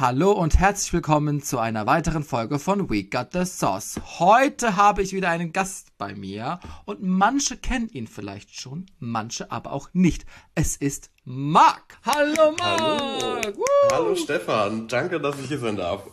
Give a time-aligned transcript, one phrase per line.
[0.00, 4.00] Hallo und herzlich willkommen zu einer weiteren Folge von We Got the Sauce.
[4.18, 9.52] Heute habe ich wieder einen Gast bei mir und manche kennen ihn vielleicht schon, manche
[9.52, 10.24] aber auch nicht.
[10.54, 11.98] Es ist Marc.
[12.06, 12.80] Hallo Marc.
[12.80, 13.52] Hallo.
[13.92, 16.04] Hallo Stefan, danke, dass ich hier sein darf.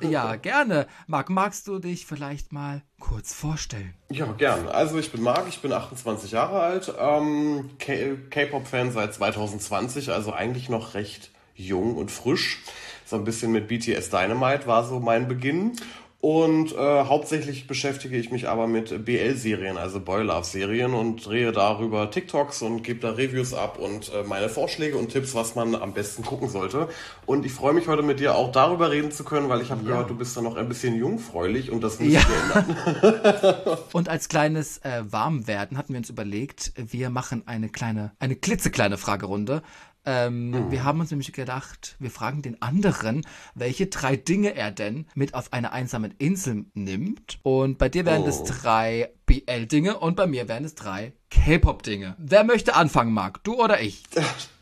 [0.00, 0.88] Ja, gerne.
[1.06, 3.94] Marc, magst du dich vielleicht mal kurz vorstellen?
[4.10, 4.74] Ja, gerne.
[4.74, 10.68] Also ich bin Marc, ich bin 28 Jahre alt, ähm, K-Pop-Fan seit 2020, also eigentlich
[10.68, 12.58] noch recht jung und frisch
[13.08, 15.72] so ein bisschen mit BTS Dynamite war so mein Beginn.
[16.20, 22.10] Und äh, hauptsächlich beschäftige ich mich aber mit BL-Serien, also Boy Love-Serien und drehe darüber
[22.10, 25.94] TikToks und gebe da Reviews ab und äh, meine Vorschläge und Tipps, was man am
[25.94, 26.88] besten gucken sollte.
[27.24, 29.84] Und ich freue mich heute mit dir auch darüber reden zu können, weil ich habe
[29.84, 29.90] ja.
[29.90, 32.20] gehört, du bist da noch ein bisschen jungfräulich und das muss ja.
[32.56, 32.76] ändern.
[33.92, 38.98] und als kleines äh, Warmwerden hatten wir uns überlegt, wir machen eine kleine, eine klitzekleine
[38.98, 39.62] Fragerunde.
[40.08, 40.70] Ähm, mhm.
[40.70, 45.34] Wir haben uns nämlich gedacht, wir fragen den anderen, welche drei Dinge er denn mit
[45.34, 47.38] auf eine einsame Insel nimmt.
[47.42, 48.28] Und bei dir wären oh.
[48.28, 52.16] es drei BL-Dinge und bei mir wären es drei K-Pop-Dinge.
[52.16, 53.44] Wer möchte anfangen, Marc?
[53.44, 54.02] Du oder ich?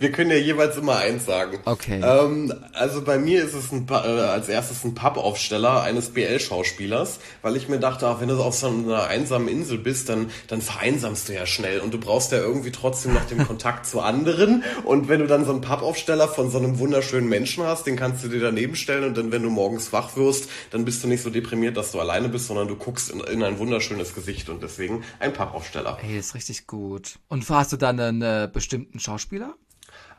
[0.00, 1.60] Wir können ja jeweils immer eins sagen.
[1.64, 2.00] Okay.
[2.02, 7.56] Ähm, also bei mir ist es ein, äh, als erstes ein Pappaufsteller eines BL-Schauspielers, weil
[7.56, 11.28] ich mir dachte, ach, wenn du auf so einer einsamen Insel bist, dann, dann vereinsamst
[11.28, 14.64] du ja schnell und du brauchst ja irgendwie trotzdem noch den Kontakt zu anderen.
[14.84, 18.24] Und wenn du dann so einen Pappaufsteller von so einem wunderschönen Menschen hast, den kannst
[18.24, 21.22] du dir daneben stellen und dann, wenn du morgens wach wirst, dann bist du nicht
[21.22, 24.62] so deprimiert, dass du alleine bist, sondern du guckst in, in ein wunderschönes Gesicht und
[24.62, 25.98] deswegen ein Pappaufsteller.
[26.00, 27.18] Hey, ist richtig gut.
[27.28, 29.54] Und hast du dann einen äh, bestimmten Schauspieler?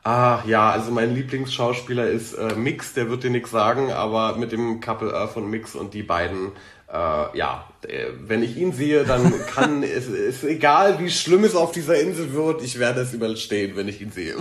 [0.04, 4.52] Ah, ja, also mein Lieblingsschauspieler ist äh, Mix, der wird dir nichts sagen, aber mit
[4.52, 6.54] dem Couple Earth und Mix und die beiden,
[6.88, 11.56] äh, ja, äh, wenn ich ihn sehe, dann kann es ist egal, wie schlimm es
[11.56, 14.36] auf dieser Insel wird, ich werde es überstehen, wenn ich ihn sehe.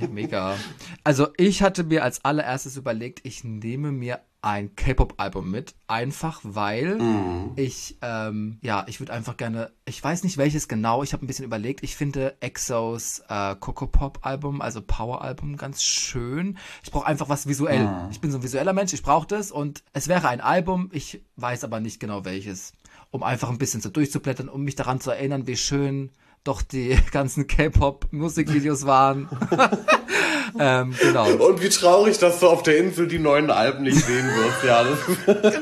[0.00, 0.56] Ja, mega.
[1.04, 6.96] Also ich hatte mir als allererstes überlegt, ich nehme mir ein K-Pop-Album mit, einfach weil
[6.96, 7.52] mm.
[7.54, 11.28] ich, ähm, ja, ich würde einfach gerne, ich weiß nicht welches genau, ich habe ein
[11.28, 16.58] bisschen überlegt, ich finde EXOs äh, Coco Pop-Album, also Power-Album, ganz schön.
[16.82, 17.86] Ich brauche einfach was visuell.
[17.86, 18.08] Mm.
[18.10, 21.24] Ich bin so ein visueller Mensch, ich brauche das und es wäre ein Album, ich
[21.36, 22.72] weiß aber nicht genau welches,
[23.12, 26.10] um einfach ein bisschen so durchzublättern, um mich daran zu erinnern, wie schön
[26.44, 29.28] doch die ganzen K-Pop-Musikvideos waren.
[30.58, 31.30] ähm, genau.
[31.30, 34.64] Und wie traurig, dass du auf der Insel die neuen Alben nicht sehen wirst.
[34.64, 35.52] Ja, das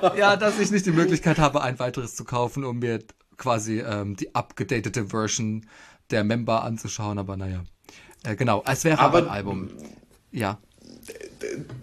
[0.00, 0.14] genau.
[0.16, 3.00] ja, dass ich nicht die Möglichkeit habe, ein weiteres zu kaufen, um mir
[3.36, 5.66] quasi ähm, die abgedatete Version
[6.10, 7.18] der Member anzuschauen.
[7.18, 7.64] Aber naja,
[8.24, 9.70] äh, genau, es wäre aber ein Album.
[10.32, 10.58] Ja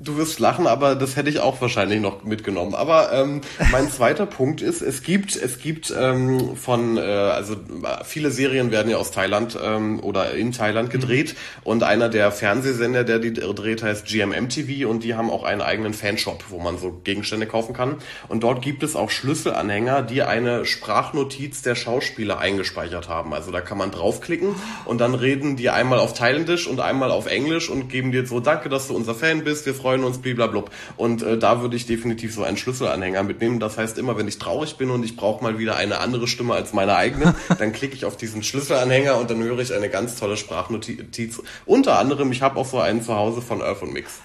[0.01, 2.73] du wirst lachen, aber das hätte ich auch wahrscheinlich noch mitgenommen.
[2.73, 3.41] Aber ähm,
[3.71, 7.55] mein zweiter Punkt ist, es gibt, es gibt ähm, von, äh, also
[8.03, 10.91] viele Serien werden ja aus Thailand ähm, oder in Thailand mhm.
[10.93, 11.59] gedreht mhm.
[11.63, 15.61] und einer der Fernsehsender, der die dreht, heißt GMM TV und die haben auch einen
[15.61, 17.97] eigenen Fanshop, wo man so Gegenstände kaufen kann.
[18.29, 23.33] Und dort gibt es auch Schlüsselanhänger, die eine Sprachnotiz der Schauspieler eingespeichert haben.
[23.33, 27.27] Also da kann man draufklicken und dann reden die einmal auf Thailändisch und einmal auf
[27.27, 30.65] Englisch und geben dir so, danke, dass du unser Fan bist, wir freuen uns, blablabla.
[30.97, 33.59] Und äh, da würde ich definitiv so einen Schlüsselanhänger mitnehmen.
[33.59, 36.53] Das heißt, immer wenn ich traurig bin und ich brauche mal wieder eine andere Stimme
[36.53, 40.15] als meine eigene, dann klicke ich auf diesen Schlüsselanhänger und dann höre ich eine ganz
[40.15, 41.41] tolle Sprachnotiz.
[41.65, 44.19] Unter anderem, ich habe auch so einen zu Hause von Earth und Mix.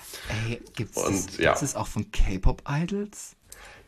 [0.47, 1.51] Ey, gibt's und, das, ja.
[1.51, 3.37] gibt's das auch von K-Pop-Idols?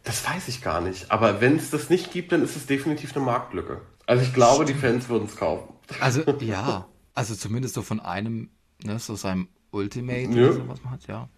[0.05, 1.11] Das weiß ich gar nicht.
[1.11, 3.83] Aber wenn es das nicht gibt, dann ist es definitiv eine Marktlücke.
[4.07, 4.69] Also ich glaube, Stimmt.
[4.71, 5.75] die Fans würden es kaufen.
[6.01, 8.51] Also ja, also zumindest so von einem,
[8.83, 10.45] ne, so seinem Ultimate ja.
[10.45, 11.29] oder so, was man hat, ja.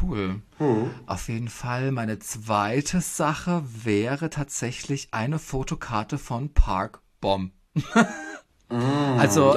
[0.00, 0.42] Cool.
[0.58, 0.90] Mhm.
[1.06, 7.52] Auf jeden Fall, meine zweite Sache wäre tatsächlich eine Fotokarte von Park Bomb.
[8.68, 9.18] mm.
[9.18, 9.56] Also,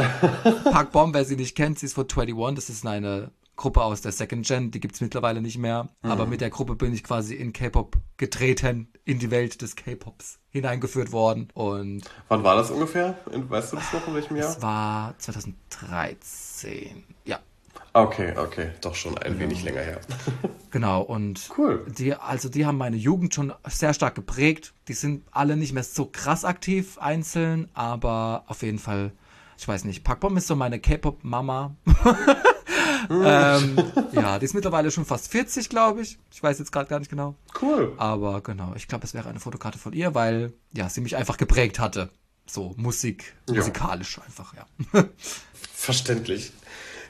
[0.72, 4.02] Park Bomb, wer sie nicht kennt, sie ist von 21, das ist eine Gruppe aus
[4.02, 5.90] der Second Gen, die gibt es mittlerweile nicht mehr.
[6.02, 6.12] Mhm.
[6.12, 10.40] Aber mit der Gruppe bin ich quasi in K-Pop getreten, in die Welt des K-Pops
[10.50, 11.50] hineingeführt worden.
[11.54, 13.18] Und Wann war das ungefähr?
[13.26, 14.48] Weißt du das noch in welchem Jahr?
[14.48, 17.04] Das war 2013.
[17.26, 17.40] Ja,
[17.96, 19.40] Okay, okay, doch schon ein genau.
[19.44, 20.02] wenig länger her.
[20.72, 21.86] genau, und cool.
[21.88, 24.74] die, also die haben meine Jugend schon sehr stark geprägt.
[24.88, 29.12] Die sind alle nicht mehr so krass aktiv einzeln, aber auf jeden Fall,
[29.58, 31.76] ich weiß nicht, Packbomb ist so meine K-Pop-Mama.
[33.10, 33.78] ähm,
[34.12, 36.18] ja, die ist mittlerweile schon fast 40, glaube ich.
[36.32, 37.36] Ich weiß jetzt gerade gar nicht genau.
[37.62, 37.94] Cool.
[37.98, 41.38] Aber genau, ich glaube, es wäre eine Fotokarte von ihr, weil ja, sie mich einfach
[41.38, 42.10] geprägt hatte.
[42.46, 43.56] So Musik, ja.
[43.56, 44.66] musikalisch einfach, ja.
[45.74, 46.52] Verständlich.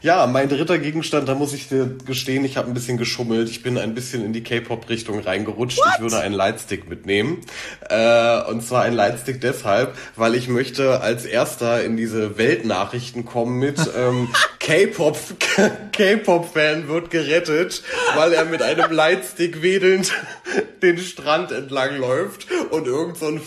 [0.03, 3.47] Ja, mein dritter Gegenstand, da muss ich dir gestehen, ich habe ein bisschen geschummelt.
[3.47, 5.77] Ich bin ein bisschen in die K-Pop-Richtung reingerutscht.
[5.77, 5.87] What?
[5.95, 7.39] Ich würde einen Lightstick mitnehmen.
[7.89, 13.59] Äh, und zwar ein Lightstick deshalb, weil ich möchte als erster in diese Weltnachrichten kommen
[13.59, 14.27] mit ähm,
[14.59, 15.17] K-Pop,
[15.93, 17.81] K-Pop-Fan wird gerettet,
[18.17, 20.11] weil er mit einem Lightstick wedelnd
[20.81, 23.41] den Strand entlang läuft und irgend so ein,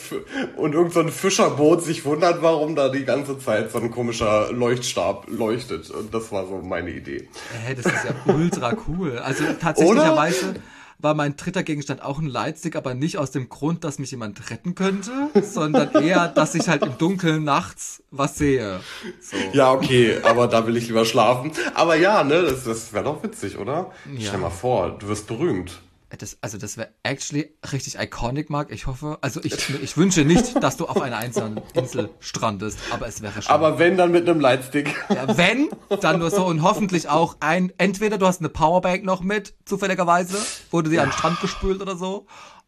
[0.56, 4.50] und irgend so ein Fischerboot sich wundert, warum da die ganze Zeit so ein komischer
[4.52, 5.90] Leuchtstab leuchtet.
[5.90, 7.28] Und das war so meine Idee.
[7.64, 9.18] Hä, das ist ja ultra cool.
[9.18, 10.54] Also tatsächlicherweise
[10.98, 14.50] war mein dritter Gegenstand auch ein Lightstick, aber nicht aus dem Grund, dass mich jemand
[14.50, 15.10] retten könnte,
[15.42, 18.80] sondern eher, dass ich halt im Dunkeln nachts was sehe.
[19.20, 19.36] So.
[19.52, 21.52] Ja, okay, aber da will ich lieber schlafen.
[21.74, 23.90] Aber ja, ne, das, das wäre doch witzig, oder?
[24.16, 24.28] Ja.
[24.28, 25.80] Stell mal vor, du wirst berühmt.
[26.18, 28.70] Das, also das wäre actually richtig iconic, Mark.
[28.70, 33.06] Ich hoffe, also ich, ich wünsche nicht, dass du auf einer einzelnen Insel strandest, aber
[33.06, 33.52] es wäre schon.
[33.52, 34.94] Aber wenn, dann mit einem Lightstick.
[35.08, 35.68] Ja, wenn,
[36.00, 40.38] dann nur so und hoffentlich auch ein, entweder du hast eine Powerbank noch mit, zufälligerweise,
[40.70, 41.02] wurde sie ja.
[41.02, 42.26] an den Strand gespült oder so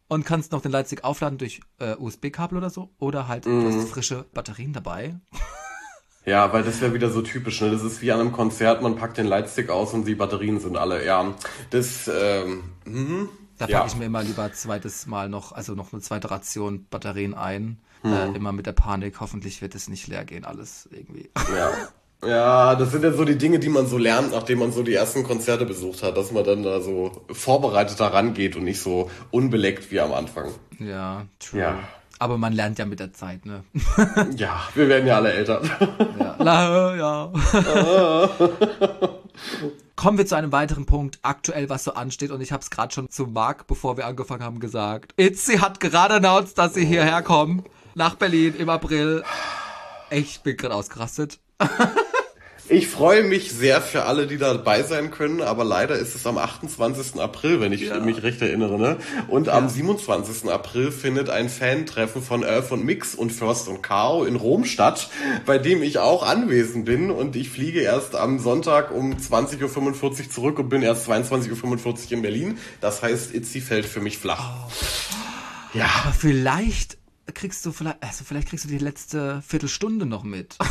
[0.09, 3.61] und kannst noch den Lightstick aufladen durch äh, USB-Kabel oder so oder halt mhm.
[3.61, 5.17] du hast frische Batterien dabei.
[6.28, 7.70] Ja, weil das wäre wieder so typisch, ne?
[7.70, 10.76] Das ist wie an einem Konzert, man packt den Lightstick aus und die Batterien sind
[10.76, 11.04] alle.
[11.04, 11.34] Ja,
[11.70, 13.86] das, ähm, hm, Da packe ja.
[13.86, 17.78] ich mir immer lieber zweites Mal noch, also noch eine zweite Ration Batterien ein.
[18.02, 18.12] Hm.
[18.12, 21.30] Äh, immer mit der Panik, hoffentlich wird es nicht leer gehen, alles irgendwie.
[21.56, 21.72] Ja.
[22.26, 24.92] Ja, das sind ja so die Dinge, die man so lernt, nachdem man so die
[24.92, 29.08] ersten Konzerte besucht hat, dass man dann da so vorbereitet daran geht und nicht so
[29.30, 30.50] unbeleckt wie am Anfang.
[30.80, 31.60] Ja, true.
[31.60, 31.78] Ja.
[32.19, 33.65] Aber man lernt ja mit der Zeit, ne?
[34.37, 35.62] ja, wir werden ja alle älter.
[36.19, 36.97] ja.
[36.97, 37.32] ja.
[39.97, 42.94] Kommen wir zu einem weiteren Punkt, aktuell was so ansteht und ich habe es gerade
[42.94, 45.12] schon zu Marc, bevor wir angefangen haben, gesagt.
[45.17, 49.25] Itzy hat gerade announced, dass sie hierher kommen, nach Berlin im April.
[50.11, 51.41] Ich bin gerade ausgerastet.
[52.70, 56.37] Ich freue mich sehr für alle, die dabei sein können, aber leider ist es am
[56.37, 57.19] 28.
[57.19, 57.99] April, wenn ich ja.
[57.99, 58.79] mich recht erinnere.
[58.79, 58.99] Ne?
[59.29, 59.55] Und ja.
[59.55, 60.50] am 27.
[60.50, 65.09] April findet ein Fan-Treffen von Earth und Mix und First und Kao in Rom statt,
[65.47, 67.11] bei dem ich auch anwesend bin.
[67.11, 72.12] Und ich fliege erst am Sonntag um 20.45 Uhr zurück und bin erst 22.45 Uhr
[72.12, 72.59] in Berlin.
[72.82, 74.50] Das heißt, Itzy fällt für mich flach.
[74.67, 75.79] Oh.
[75.79, 75.87] Ja.
[76.05, 76.99] Aber vielleicht
[77.35, 80.56] kriegst du vielleicht, also vielleicht kriegst du die letzte Viertelstunde noch mit.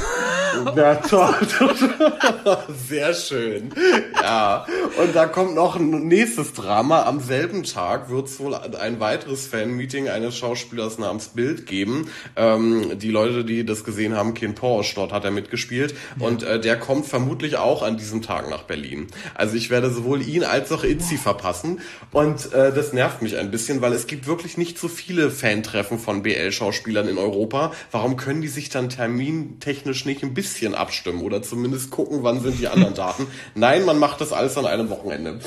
[0.76, 1.36] Ja, toll.
[2.88, 3.74] Sehr schön.
[4.16, 4.66] Ja.
[5.02, 7.04] Und da kommt noch ein nächstes Drama.
[7.04, 12.10] Am selben Tag wird es wohl ein weiteres Fan-Meeting eines Schauspielers namens Bild geben.
[12.36, 15.94] Ähm, die Leute, die das gesehen haben, Ken Porsche, dort hat er mitgespielt.
[16.20, 16.28] Ja.
[16.28, 19.08] Und äh, der kommt vermutlich auch an diesem Tag nach Berlin.
[19.36, 21.82] Also ich werde sowohl ihn als auch Itzy verpassen.
[22.12, 26.00] Und äh, das nervt mich ein bisschen, weil es gibt wirklich nicht so viele Fantreffen
[26.00, 31.22] von BL BWL-Schauspielern in Europa, warum können die sich dann termintechnisch nicht ein bisschen abstimmen
[31.22, 33.28] oder zumindest gucken, wann sind die anderen Daten?
[33.56, 35.40] Nein, man macht das alles an einem Wochenende.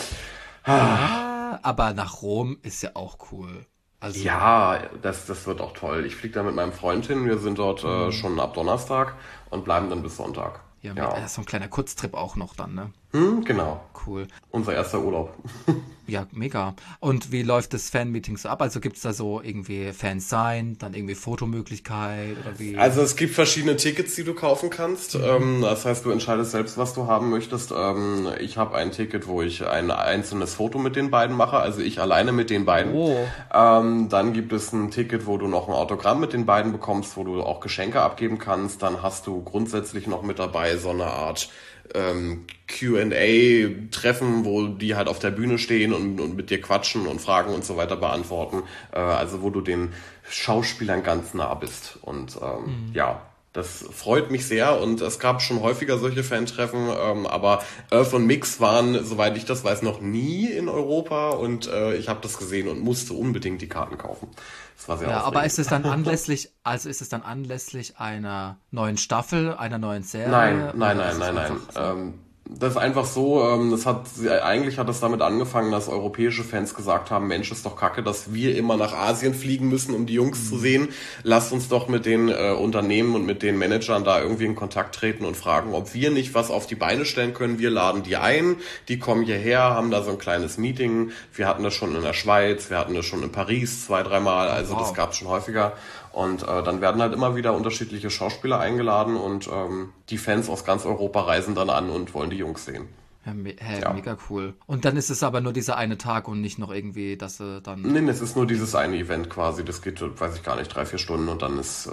[0.64, 3.66] Ah, aber nach Rom ist ja auch cool.
[4.00, 6.06] Also ja, das, das wird auch toll.
[6.06, 7.26] Ich fliege da mit meinem Freund hin.
[7.26, 8.12] Wir sind dort äh, mhm.
[8.12, 9.14] schon ab Donnerstag
[9.50, 10.60] und bleiben dann bis Sonntag.
[10.80, 11.28] Ja, ja.
[11.28, 12.92] so ein kleiner Kurztrip auch noch dann, ne?
[13.12, 13.80] Hm, genau.
[14.06, 14.28] Cool.
[14.50, 15.34] Unser erster Urlaub.
[16.06, 16.74] ja, mega.
[17.00, 18.62] Und wie läuft das Fan-Meeting so ab?
[18.62, 22.76] Also gibt es da so irgendwie Fans sein, dann irgendwie Fotomöglichkeit oder wie?
[22.76, 25.18] Also es gibt verschiedene Tickets, die du kaufen kannst.
[25.18, 25.24] Mhm.
[25.24, 27.72] Ähm, das heißt, du entscheidest selbst, was du haben möchtest.
[27.76, 31.80] Ähm, ich habe ein Ticket, wo ich ein einzelnes Foto mit den beiden mache, also
[31.80, 32.94] ich alleine mit den beiden.
[32.94, 33.16] Oh.
[33.52, 37.16] Ähm, dann gibt es ein Ticket, wo du noch ein Autogramm mit den beiden bekommst,
[37.16, 38.82] wo du auch Geschenke abgeben kannst.
[38.82, 41.50] Dann hast du grundsätzlich noch mit dabei so eine Art
[41.94, 47.20] ähm, QA-Treffen, wo die halt auf der Bühne stehen und, und mit dir quatschen und
[47.20, 48.62] Fragen und so weiter beantworten.
[48.92, 49.92] Äh, also wo du den
[50.28, 51.98] Schauspielern ganz nah bist.
[52.02, 52.92] Und ähm, mhm.
[52.94, 58.14] ja, das freut mich sehr und es gab schon häufiger solche Fan-Treffen, ähm, aber Earth
[58.14, 62.20] und Mix waren, soweit ich das weiß, noch nie in Europa und äh, ich habe
[62.22, 64.28] das gesehen und musste unbedingt die Karten kaufen.
[64.76, 68.58] Das war sehr Ja, aber ist es dann anlässlich, also ist es dann anlässlich einer
[68.70, 70.30] neuen Staffel, einer neuen Serie?
[70.30, 71.60] Nein, nein, nein, nein, nein.
[71.74, 71.80] So?
[71.80, 72.14] Ähm,
[72.58, 74.06] das ist einfach so, ähm, das hat,
[74.42, 78.32] eigentlich hat es damit angefangen, dass europäische Fans gesagt haben, Mensch, ist doch kacke, dass
[78.34, 80.48] wir immer nach Asien fliegen müssen, um die Jungs mhm.
[80.48, 80.88] zu sehen.
[81.22, 84.94] Lasst uns doch mit den äh, Unternehmen und mit den Managern da irgendwie in Kontakt
[84.94, 87.58] treten und fragen, ob wir nicht was auf die Beine stellen können.
[87.58, 88.56] Wir laden die ein,
[88.88, 91.12] die kommen hierher, haben da so ein kleines Meeting.
[91.32, 94.48] Wir hatten das schon in der Schweiz, wir hatten das schon in Paris zwei, dreimal,
[94.48, 94.80] also wow.
[94.80, 95.74] das gab es schon häufiger.
[96.12, 100.64] Und äh, dann werden halt immer wieder unterschiedliche Schauspieler eingeladen und ähm, die Fans aus
[100.64, 102.88] ganz Europa reisen dann an und wollen die Jungs sehen.
[103.24, 103.92] Ja, me hä, ja.
[103.92, 104.54] mega cool.
[104.66, 107.60] Und dann ist es aber nur dieser eine Tag und nicht noch irgendwie, dass sie
[107.60, 107.82] dann.
[107.82, 109.64] Nein, es ist nur dieses eine Event quasi.
[109.64, 111.90] Das geht, weiß ich gar nicht, drei, vier Stunden und dann ist äh,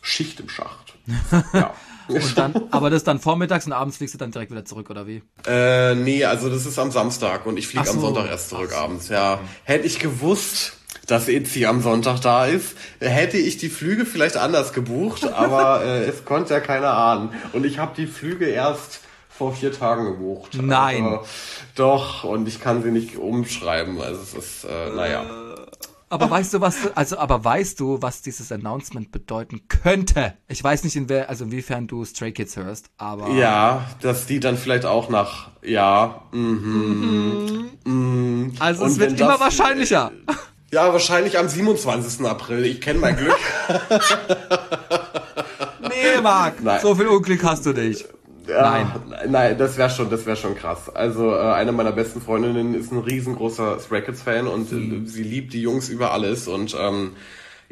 [0.00, 0.96] Schicht im Schacht.
[1.52, 1.74] ja.
[2.08, 5.06] Und dann, aber das dann vormittags und abends fliegst du dann direkt wieder zurück, oder
[5.06, 5.22] wie?
[5.46, 7.92] Äh, nee, also das ist am Samstag und ich fliege so.
[7.92, 9.40] am Sonntag erst zurück Ach, abends, ja.
[9.64, 10.75] Hätte ich gewusst,
[11.06, 16.04] dass Itzi am Sonntag da ist, hätte ich die Flüge vielleicht anders gebucht, aber äh,
[16.04, 17.30] es konnte ja keiner ahnen.
[17.52, 20.58] Und ich habe die Flüge erst vor vier Tagen gebucht.
[20.60, 21.04] Nein.
[21.04, 21.26] Also,
[21.74, 24.00] doch, und ich kann sie nicht umschreiben.
[24.00, 25.24] Also es ist, äh, naja.
[26.08, 30.34] Aber weißt du, was, also, aber weißt du, was dieses Announcement bedeuten könnte?
[30.46, 33.30] Ich weiß nicht, in wer, also inwiefern du Stray Kids hörst, aber.
[33.30, 37.92] Ja, dass die dann vielleicht auch nach, ja, mhm, mhm.
[37.92, 38.52] mhm.
[38.60, 40.12] Also, Und es wird immer wahrscheinlicher.
[40.72, 42.26] Ja, wahrscheinlich am 27.
[42.26, 42.64] April.
[42.64, 43.36] Ich kenne mein Glück.
[45.80, 46.80] nee, Marc, Nein.
[46.82, 48.06] so viel Unglück hast du nicht.
[48.48, 48.92] Nein.
[49.28, 50.94] Nein, das wäre schon, das wäre schon krass.
[50.94, 55.06] Also äh, eine meiner besten Freundinnen ist ein riesengroßer Stray Kids Fan und mhm.
[55.06, 57.12] sie liebt die Jungs über alles und ähm,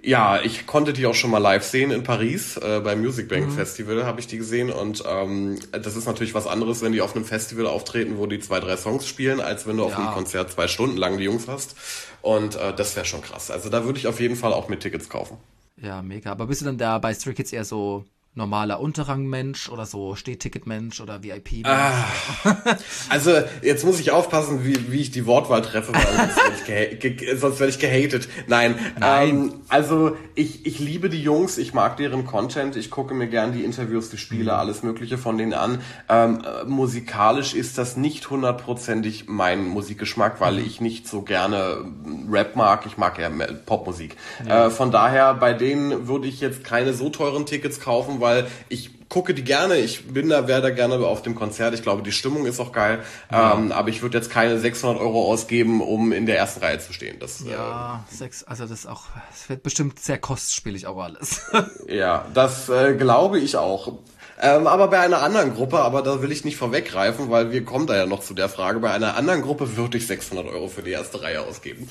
[0.03, 3.47] ja, ich konnte die auch schon mal live sehen in Paris äh, beim Music Bank
[3.47, 3.53] mhm.
[3.53, 7.17] Festival habe ich die gesehen und ähm, das ist natürlich was anderes, wenn die auf
[7.17, 9.89] einem Festival auftreten, wo die zwei drei Songs spielen, als wenn du ja.
[9.89, 11.77] auf einem Konzert zwei Stunden lang die Jungs hast
[12.23, 13.51] und äh, das wäre schon krass.
[13.51, 15.39] Also da würde ich auf jeden Fall auch mit Tickets kaufen.
[15.81, 16.31] Ja, mega.
[16.31, 21.01] Aber bist du dann da bei Stray Kids eher so normaler Unterrangmensch oder so Stehticketmensch
[21.01, 21.65] oder VIP?
[21.65, 22.05] Ah,
[23.09, 27.43] also jetzt muss ich aufpassen, wie, wie ich die Wortwahl treffe, weil sonst werde ich,
[27.43, 28.29] werde ich gehatet.
[28.49, 29.29] Nein, Nein.
[29.29, 33.53] Ähm, also ich, ich liebe die Jungs, ich mag deren Content, ich gucke mir gern
[33.53, 34.59] die Interviews, die Spiele, mhm.
[34.59, 35.81] alles Mögliche von denen an.
[36.09, 40.67] Ähm, äh, musikalisch ist das nicht hundertprozentig mein Musikgeschmack, weil mhm.
[40.67, 41.85] ich nicht so gerne
[42.31, 44.17] Rap mag, ich mag eher Popmusik.
[44.47, 44.67] Ja.
[44.67, 49.09] Äh, von daher, bei denen würde ich jetzt keine so teuren Tickets kaufen, weil ich
[49.09, 51.75] gucke die gerne, ich bin da, wäre da gerne auf dem Konzert.
[51.75, 53.01] Ich glaube, die Stimmung ist auch geil.
[53.31, 53.55] Ja.
[53.55, 56.93] Ähm, aber ich würde jetzt keine 600 Euro ausgeben, um in der ersten Reihe zu
[56.93, 57.19] stehen.
[57.21, 61.53] Das, ja, äh, sechs, also das auch, es wird bestimmt sehr kostspielig auch alles.
[61.87, 63.93] ja, das äh, glaube ich auch.
[64.41, 67.87] Ähm, aber bei einer anderen Gruppe, aber da will ich nicht vorweggreifen, weil wir kommen
[67.87, 70.83] da ja noch zu der Frage, bei einer anderen Gruppe würde ich 600 Euro für
[70.83, 71.89] die erste Reihe ausgeben.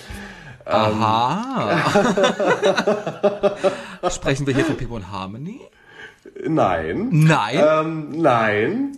[0.66, 1.82] Aha.
[4.04, 4.12] Ähm.
[4.12, 5.62] Sprechen wir hier von People in Harmony?
[6.48, 7.10] Nein.
[7.12, 7.60] Nein?
[7.62, 8.98] Ähm, nein.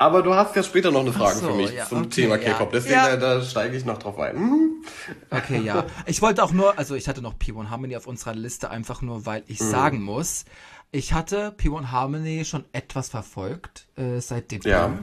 [0.00, 2.38] Aber du hast ja später noch eine Frage so, für mich ja, zum okay, Thema
[2.38, 3.16] K-Pop, deswegen ja.
[3.16, 4.36] da, da steige ich noch drauf ein.
[4.36, 4.84] Mhm.
[5.28, 5.86] Okay, ja.
[6.06, 9.26] Ich wollte auch nur, also ich hatte noch P1 Harmony auf unserer Liste, einfach nur,
[9.26, 9.70] weil ich mhm.
[9.70, 10.44] sagen muss,
[10.92, 14.96] ich hatte P1 Harmony schon etwas verfolgt, äh, seit dem ja.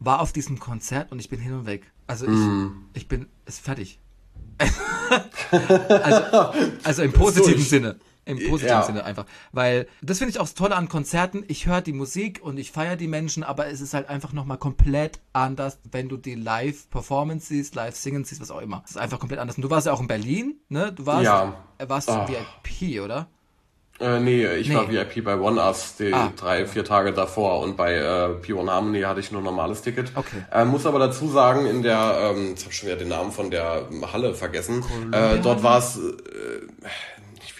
[0.00, 1.90] war auf diesem Konzert und ich bin hin und weg.
[2.06, 2.88] Also ich, mhm.
[2.92, 4.00] ich bin, ist fertig.
[5.50, 7.96] also, also im positiven Sinne.
[8.30, 8.82] Im positiven ja.
[8.82, 9.26] Sinne einfach.
[9.52, 11.44] Weil das finde ich auch das Tolle an Konzerten.
[11.48, 14.58] Ich höre die Musik und ich feiere die Menschen, aber es ist halt einfach nochmal
[14.58, 18.82] komplett anders, wenn du die Live-Performance siehst, Live-Singen siehst, was auch immer.
[18.84, 19.56] Es ist einfach komplett anders.
[19.56, 20.92] Und du warst ja auch in Berlin, ne?
[20.92, 21.54] Du warst, ja.
[21.86, 22.26] warst oh.
[22.28, 23.28] VIP, oder?
[24.00, 24.74] Äh, nee, ich nee.
[24.74, 26.32] war VIP bei One Us die ah.
[26.34, 30.12] drei, vier Tage davor und bei äh, P1 Harmony hatte ich nur ein normales Ticket.
[30.14, 30.42] Okay.
[30.50, 33.30] Äh, muss aber dazu sagen, in der, ähm, jetzt habe ich schon wieder den Namen
[33.30, 34.82] von der Halle vergessen,
[35.12, 36.00] äh, dort war es, äh,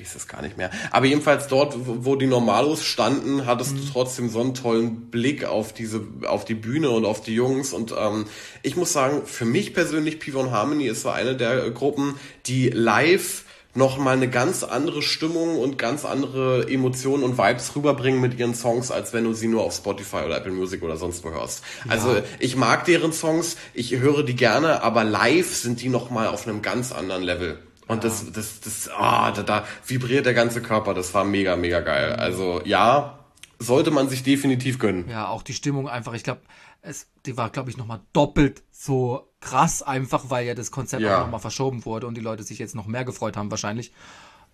[0.00, 0.70] ich weiß es gar nicht mehr.
[0.90, 3.80] Aber jedenfalls dort, wo die Normalos standen, hattest mhm.
[3.80, 7.72] du trotzdem so einen tollen Blick auf diese, auf die Bühne und auf die Jungs.
[7.72, 8.26] Und ähm,
[8.62, 12.14] ich muss sagen, für mich persönlich, P1 Harmony ist so eine der Gruppen,
[12.46, 18.20] die live noch mal eine ganz andere Stimmung und ganz andere Emotionen und Vibes rüberbringen
[18.20, 21.22] mit ihren Songs, als wenn du sie nur auf Spotify oder Apple Music oder sonst
[21.22, 21.62] wo hörst.
[21.84, 21.92] Ja.
[21.92, 26.26] Also ich mag deren Songs, ich höre die gerne, aber live sind die noch mal
[26.26, 27.58] auf einem ganz anderen Level.
[27.90, 30.94] Und das, das, das, ah, da, da vibriert der ganze Körper.
[30.94, 32.12] Das war mega, mega geil.
[32.12, 33.18] Also ja,
[33.58, 35.08] sollte man sich definitiv gönnen.
[35.08, 36.14] Ja, auch die Stimmung einfach.
[36.14, 36.40] Ich glaube,
[36.82, 41.02] es, die war, glaube ich, noch mal doppelt so krass einfach, weil ja das Konzert
[41.02, 41.18] ja.
[41.18, 43.92] auch nochmal verschoben wurde und die Leute sich jetzt noch mehr gefreut haben wahrscheinlich.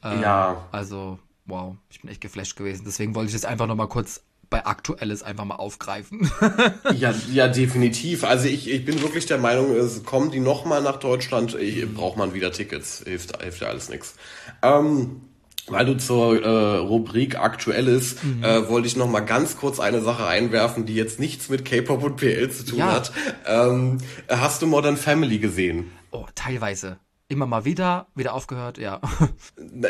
[0.03, 0.67] Äh, ja.
[0.73, 2.85] Also, wow, ich bin echt geflasht gewesen.
[2.87, 6.31] Deswegen wollte ich jetzt einfach nochmal kurz bei Aktuelles einfach mal aufgreifen.
[6.95, 8.25] ja, ja, definitiv.
[8.25, 11.57] Also ich, ich bin wirklich der Meinung, es kommen die nochmal nach Deutschland,
[11.95, 13.03] braucht man wieder Tickets.
[13.05, 14.15] Hilft, hilft ja alles nichts.
[14.63, 15.23] Ähm,
[15.69, 18.45] weil du zur äh, Rubrik Aktuelles mhm.
[18.45, 22.03] äh, wollte ich noch mal ganz kurz eine Sache einwerfen, die jetzt nichts mit K-Pop
[22.03, 22.93] und PL zu tun ja.
[22.93, 23.13] hat.
[23.47, 23.99] Ähm,
[24.29, 25.91] hast du Modern Family gesehen?
[26.13, 29.01] Oh, teilweise immer mal wieder, wieder aufgehört, ja.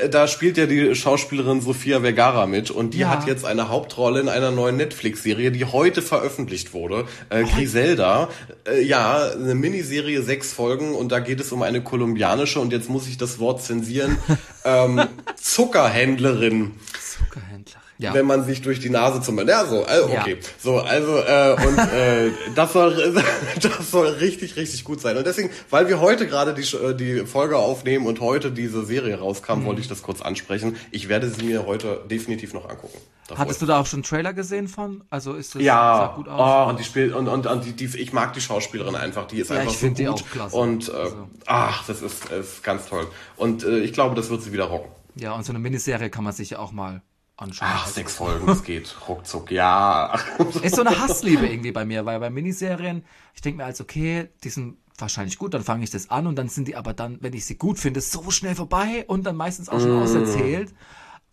[0.08, 3.10] Da spielt ja die Schauspielerin Sofia Vergara mit und die ja.
[3.10, 7.06] hat jetzt eine Hauptrolle in einer neuen Netflix-Serie, die heute veröffentlicht wurde.
[7.28, 8.30] Äh, Griselda.
[8.66, 12.88] Äh, ja, eine Miniserie, sechs Folgen und da geht es um eine kolumbianische und jetzt
[12.88, 14.16] muss ich das Wort zensieren.
[14.64, 15.02] ähm,
[15.36, 16.72] Zuckerhändlerin.
[16.98, 17.85] Zuckerhändlerin.
[17.98, 18.12] Ja.
[18.14, 20.20] wenn man sich durch die Nase zum Ja, so, also, Ja.
[20.20, 20.38] okay.
[20.62, 23.14] So, also, äh, und äh, das soll
[23.62, 25.16] das soll richtig, richtig gut sein.
[25.16, 29.18] Und deswegen, weil wir heute gerade die, äh, die Folge aufnehmen und heute diese Serie
[29.18, 29.64] rauskam, Mhm.
[29.64, 30.76] wollte ich das kurz ansprechen.
[30.90, 32.98] Ich werde sie mir heute definitiv noch angucken.
[33.28, 35.02] Da Hattest du da auch schon einen Trailer gesehen von?
[35.10, 35.74] Also ist das ja,
[36.10, 36.66] sah gut aus?
[36.68, 39.38] oh, und die spielt und und, und die, die ich mag die Schauspielerin einfach, die
[39.40, 40.54] ist Ja, einfach ich so gut die auch klasse.
[40.56, 41.28] und äh, Also.
[41.46, 43.06] ach, das ist, ist ganz toll.
[43.36, 44.90] Und äh, ich glaube, das wird sie wieder rocken.
[45.16, 47.02] Ja, und so eine Miniserie kann man sich ja auch mal
[47.36, 47.68] anschauen.
[47.72, 49.50] Ach, sechs Folgen, das geht ruckzuck.
[49.50, 50.18] Ja.
[50.62, 54.28] Ist so eine Hassliebe irgendwie bei mir, weil bei Miniserien, ich denke mir als, okay,
[54.44, 57.18] die sind wahrscheinlich gut, dann fange ich das an und dann sind die aber dann,
[57.20, 60.02] wenn ich sie gut finde, so schnell vorbei und dann meistens auch schon Mm.
[60.02, 60.74] auserzählt.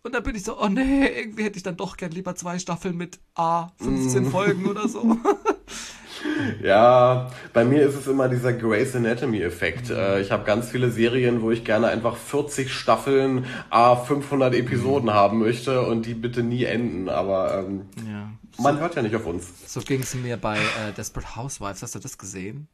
[0.02, 2.58] Und dann bin ich so, oh nee, irgendwie hätte ich dann doch gern lieber zwei
[2.58, 4.30] Staffeln mit A, 15 Mm.
[4.30, 5.16] Folgen oder so.
[6.62, 9.90] Ja, bei mir ist es immer dieser Grey's Anatomy-Effekt.
[9.90, 15.12] Äh, ich habe ganz viele Serien, wo ich gerne einfach 40 Staffeln, a 500 Episoden
[15.12, 17.08] haben möchte und die bitte nie enden.
[17.08, 18.30] Aber ähm, ja.
[18.58, 19.46] Man hört ja nicht auf uns.
[19.66, 21.82] So ging es mir bei äh, Desperate Housewives.
[21.82, 22.68] Hast du das gesehen?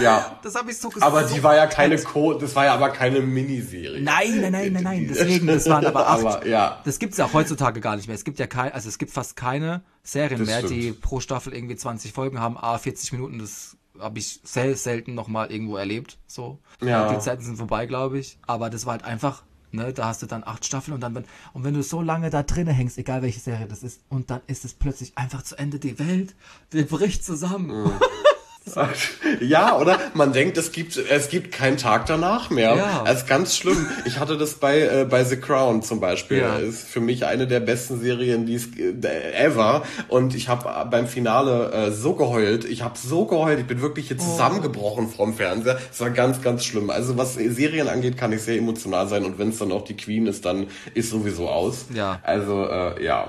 [0.00, 1.06] Ja, Das habe ich so gesagt.
[1.10, 4.02] aber die war ja keine Co, das war ja aber keine Miniserie.
[4.02, 5.06] Nein, nein, nein, nein, nein.
[5.08, 6.24] Deswegen, das waren aber acht.
[6.24, 6.80] Aber, ja.
[6.84, 8.16] Das gibt's ja auch heutzutage gar nicht mehr.
[8.16, 10.72] Es gibt ja kein, also es gibt fast keine Serien Das mehr, stimmt.
[10.72, 13.38] die pro Staffel irgendwie 20 Folgen haben, a 40 Minuten.
[13.38, 16.18] Das habe ich sehr selten noch mal irgendwo erlebt.
[16.26, 17.12] So, Ja.
[17.12, 18.38] die Zeiten sind vorbei, glaube ich.
[18.46, 19.44] Aber das war halt einfach.
[19.74, 21.24] Ne, da hast du dann acht Staffeln und dann wenn,
[21.54, 24.42] und wenn du so lange da drinnen hängst, egal welche Serie das ist, und dann
[24.46, 26.34] ist es plötzlich einfach zu Ende, die Welt,
[26.74, 27.90] die bricht zusammen.
[29.40, 29.98] Ja, oder?
[30.14, 32.74] Man denkt, es gibt, es gibt keinen Tag danach mehr.
[32.76, 33.02] Ja.
[33.04, 33.86] Das ist ganz schlimm.
[34.04, 36.38] Ich hatte das bei, äh, bei The Crown zum Beispiel.
[36.38, 36.56] Ja.
[36.56, 39.82] Ist für mich eine der besten Serien, die es äh, ever.
[40.08, 42.64] Und ich habe beim Finale äh, so geheult.
[42.64, 43.58] Ich habe so geheult.
[43.60, 45.78] Ich bin wirklich hier zusammengebrochen vom Fernseher.
[45.90, 46.90] Es war ganz, ganz schlimm.
[46.90, 49.24] Also was Serien angeht, kann ich sehr emotional sein.
[49.24, 51.86] Und wenn es dann auch die Queen ist, dann ist sowieso aus.
[51.92, 52.20] Ja.
[52.22, 53.28] Also, äh, ja.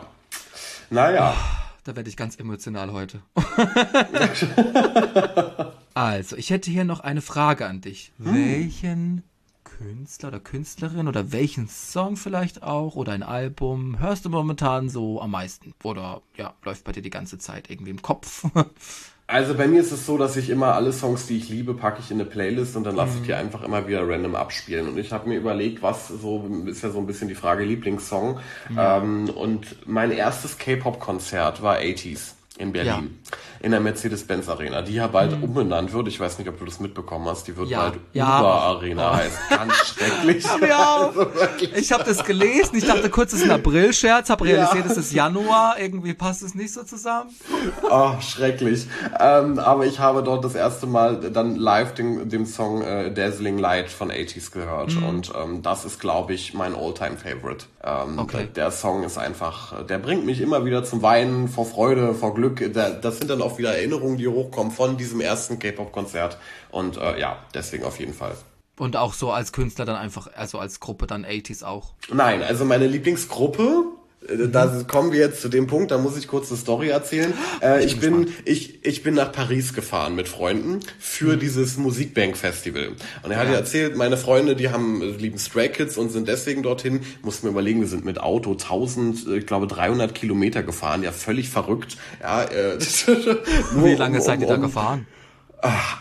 [0.90, 1.34] Naja.
[1.84, 3.22] Da werde ich ganz emotional heute.
[5.94, 8.14] also, ich hätte hier noch eine Frage an dich.
[8.18, 9.24] Welchen
[9.66, 15.22] Künstler oder Künstlerin oder welchen Song vielleicht auch oder ein Album hörst du momentan so
[15.22, 15.74] am meisten?
[15.84, 18.46] Oder ja, läuft bei dir die ganze Zeit irgendwie im Kopf?
[19.26, 22.02] Also bei mir ist es so, dass ich immer alle Songs, die ich liebe, packe
[22.04, 24.88] ich in eine Playlist und dann lasse ich die einfach immer wieder random abspielen.
[24.88, 28.40] Und ich habe mir überlegt, was so ist ja so ein bisschen die Frage Lieblingssong.
[28.78, 33.20] Ähm, und mein erstes K-Pop-Konzert war 80s in Berlin.
[33.64, 36.08] In der Mercedes-Benz Arena, die ja bald umbenannt wird.
[36.10, 37.48] Ich weiß nicht, ob du das mitbekommen hast.
[37.48, 37.80] Die wird Ja.
[37.84, 38.40] bald Ja.
[38.42, 39.38] Uber Arena heißt.
[39.50, 40.46] Ganz schrecklich.
[40.74, 41.28] Also
[41.76, 42.76] ich habe das gelesen.
[42.76, 44.92] Ich dachte kurz, es ist ein April-Scherz, habe realisiert, Ja.
[44.92, 45.76] es ist Januar.
[45.80, 47.30] Irgendwie passt es nicht so zusammen.
[47.90, 48.86] Oh, schrecklich.
[49.20, 53.58] Ähm, aber ich habe dort das erste Mal dann live den, den Song äh, Dazzling
[53.58, 54.94] Light von 80s gehört.
[54.94, 55.04] Mhm.
[55.06, 57.66] Und ähm, das ist, glaube ich, mein All-Time-Favorite.
[57.84, 58.38] Ähm, Okay.
[58.56, 62.34] der, der Song ist einfach, der bringt mich immer wieder zum Weinen, vor Freude, vor
[62.34, 62.62] Glück.
[62.74, 66.38] Das sind dann auch wieder Erinnerungen, die hochkommen von diesem ersten K-Pop-Konzert.
[66.72, 68.36] Und äh, ja, deswegen auf jeden Fall.
[68.78, 71.94] Und auch so als Künstler dann einfach, also als Gruppe dann 80s auch.
[72.12, 73.84] Nein, also meine Lieblingsgruppe,
[74.30, 77.34] äh, da kommen wir jetzt zu dem Punkt, da muss ich kurz eine Story erzählen.
[77.62, 82.90] Äh, ich bin, ich, ich bin nach Paris gefahren mit Freunden für dieses Musikbank-Festival.
[83.24, 86.64] Und er hat ja erzählt, meine Freunde, die haben, lieben Stray Kids und sind deswegen
[86.64, 87.02] dorthin.
[87.22, 91.12] Mussten wir überlegen, wir sind mit Auto 1000, äh, ich glaube 300 Kilometer gefahren, ja
[91.12, 91.98] völlig verrückt.
[92.22, 92.78] Ja, äh,
[93.76, 95.06] Wie lange um- seid ihr da um- gefahren?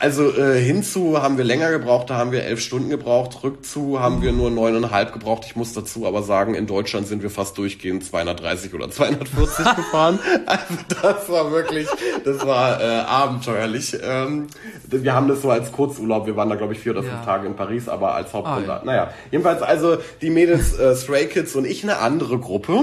[0.01, 3.45] Also äh, hinzu haben wir länger gebraucht, da haben wir elf Stunden gebraucht.
[3.45, 5.45] Rückzu haben wir nur neuneinhalb gebraucht.
[5.47, 10.19] Ich muss dazu aber sagen, in Deutschland sind wir fast durchgehend 230 oder 240 gefahren.
[10.47, 11.87] Also das war wirklich,
[12.25, 13.97] das war äh, abenteuerlich.
[14.03, 14.49] Ähm,
[14.89, 16.27] wir haben das so als Kurzurlaub.
[16.27, 17.25] Wir waren da glaube ich vier oder fünf Ja.
[17.25, 18.69] Tage in Paris, aber als Hauptgrund.
[18.69, 18.85] Ah, ja.
[18.85, 22.81] Naja, jedenfalls also die Mädels äh, Stray Kids und ich eine andere Gruppe.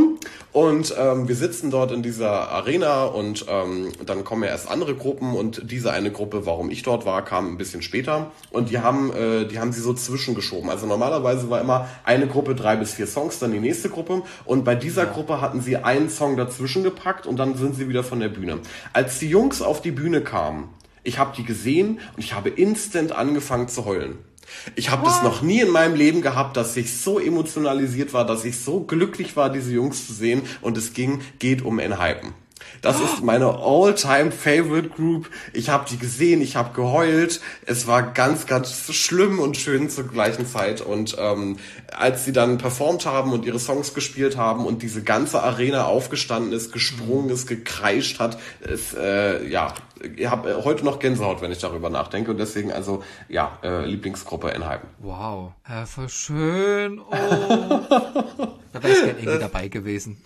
[0.51, 4.95] Und ähm, wir sitzen dort in dieser Arena und ähm, dann kommen ja erst andere
[4.95, 8.79] Gruppen und diese eine Gruppe, warum ich dort war, kam ein bisschen später und die
[8.79, 10.69] haben, äh, die haben sie so zwischengeschoben.
[10.69, 14.65] Also normalerweise war immer eine Gruppe drei bis vier Songs, dann die nächste Gruppe und
[14.65, 18.19] bei dieser Gruppe hatten sie einen Song dazwischen gepackt und dann sind sie wieder von
[18.19, 18.59] der Bühne.
[18.93, 20.69] Als die Jungs auf die Bühne kamen,
[21.03, 24.17] ich habe die gesehen und ich habe instant angefangen zu heulen.
[24.75, 28.45] Ich habe das noch nie in meinem Leben gehabt, dass ich so emotionalisiert war, dass
[28.45, 30.41] ich so glücklich war, diese Jungs zu sehen.
[30.61, 32.33] Und es ging, geht um Enhypen.
[32.81, 35.29] Das ist meine all-time favorite Group.
[35.53, 37.41] Ich habe die gesehen, ich habe geheult.
[37.65, 40.81] Es war ganz, ganz schlimm und schön zur gleichen Zeit.
[40.81, 41.57] Und ähm,
[41.91, 46.53] als sie dann performt haben und ihre Songs gespielt haben und diese ganze Arena aufgestanden
[46.53, 49.73] ist, gesprungen ist, gekreischt hat, es, äh, ja,
[50.15, 52.31] ich habe heute noch Gänsehaut, wenn ich darüber nachdenke.
[52.31, 54.89] Und deswegen also, ja, äh, Lieblingsgruppe Enhypen.
[54.99, 55.51] Wow.
[55.63, 56.99] Herr voll schön.
[56.99, 57.07] Oh.
[58.71, 60.21] Da wäre ich gerne irgendwie dabei gewesen.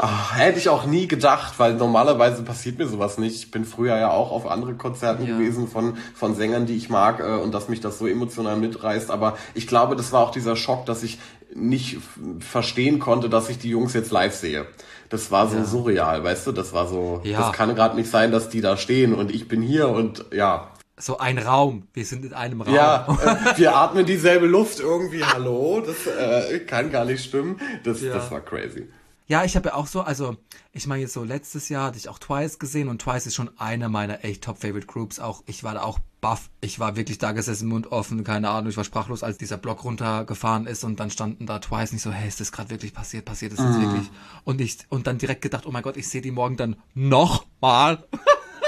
[0.00, 3.34] Ach, hätte ich auch nie gedacht, weil normalerweise passiert mir sowas nicht.
[3.34, 5.36] Ich bin früher ja auch auf andere Konzerten ja.
[5.36, 9.10] gewesen von, von Sängern, die ich mag äh, und dass mich das so emotional mitreißt.
[9.10, 11.18] Aber ich glaube, das war auch dieser Schock, dass ich
[11.52, 11.98] nicht
[12.38, 14.66] verstehen konnte, dass ich die Jungs jetzt live sehe.
[15.14, 15.64] Das war so ja.
[15.64, 16.50] surreal, weißt du?
[16.50, 17.38] Das war so, ja.
[17.38, 20.72] das kann gerade nicht sein, dass die da stehen und ich bin hier und ja,
[20.96, 21.86] so ein Raum.
[21.92, 22.74] Wir sind in einem Raum.
[22.74, 23.06] Ja,
[23.54, 25.24] äh, wir atmen dieselbe Luft irgendwie.
[25.24, 27.60] Hallo, das äh, kann gar nicht stimmen.
[27.84, 28.12] Das, ja.
[28.12, 28.88] das war crazy.
[29.28, 30.36] Ja, ich habe ja auch so, also
[30.72, 33.50] ich meine jetzt so letztes Jahr hatte ich auch Twice gesehen und Twice ist schon
[33.56, 35.20] eine meiner echt Top Favorite Groups.
[35.20, 36.48] Auch ich war da auch baff.
[36.62, 38.70] Ich war wirklich da gesessen, Mund offen, keine Ahnung.
[38.70, 42.10] Ich war sprachlos, als dieser Block runtergefahren ist und dann standen da Twice nicht so,
[42.10, 43.26] hey, ist das gerade wirklich passiert?
[43.26, 43.82] Passiert ist das mm.
[43.82, 44.10] wirklich?
[44.42, 47.44] Und ich und dann direkt gedacht, oh mein Gott, ich sehe die morgen dann noch
[47.60, 47.96] mal.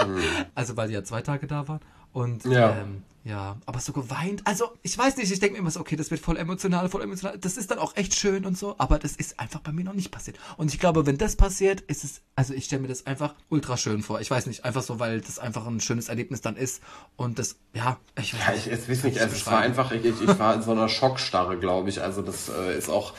[0.05, 0.19] mm.
[0.55, 1.81] Also weil die ja zwei Tage da waren.
[2.13, 2.73] Und ja.
[2.77, 4.43] Ähm, ja, aber so geweint.
[4.45, 7.03] Also, ich weiß nicht, ich denke mir immer so, okay, das wird voll emotional, voll
[7.03, 7.37] emotional.
[7.37, 9.95] Das ist dann auch echt schön und so, aber das ist einfach bei mir noch
[9.95, 10.39] nicht passiert.
[10.57, 13.77] Und ich glaube, wenn das passiert, ist es, also ich stelle mir das einfach ultra
[13.77, 14.21] schön vor.
[14.21, 16.81] Ich weiß nicht, einfach so, weil das einfach ein schönes Erlebnis dann ist.
[17.17, 18.67] Und das, ja, ich weiß ja, nicht.
[18.69, 21.57] Ich, ich weiß nicht, also es war einfach, ich, ich war in so einer Schockstarre,
[21.57, 22.03] glaube ich.
[22.03, 23.13] Also das äh, ist auch,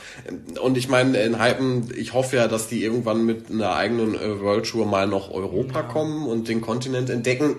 [0.62, 4.40] und ich meine, in Hypen, ich hoffe ja, dass die irgendwann mit einer eigenen äh,
[4.40, 5.86] World Tour mal noch Europa ja.
[5.86, 7.56] kommen und den Kontinent entdecken.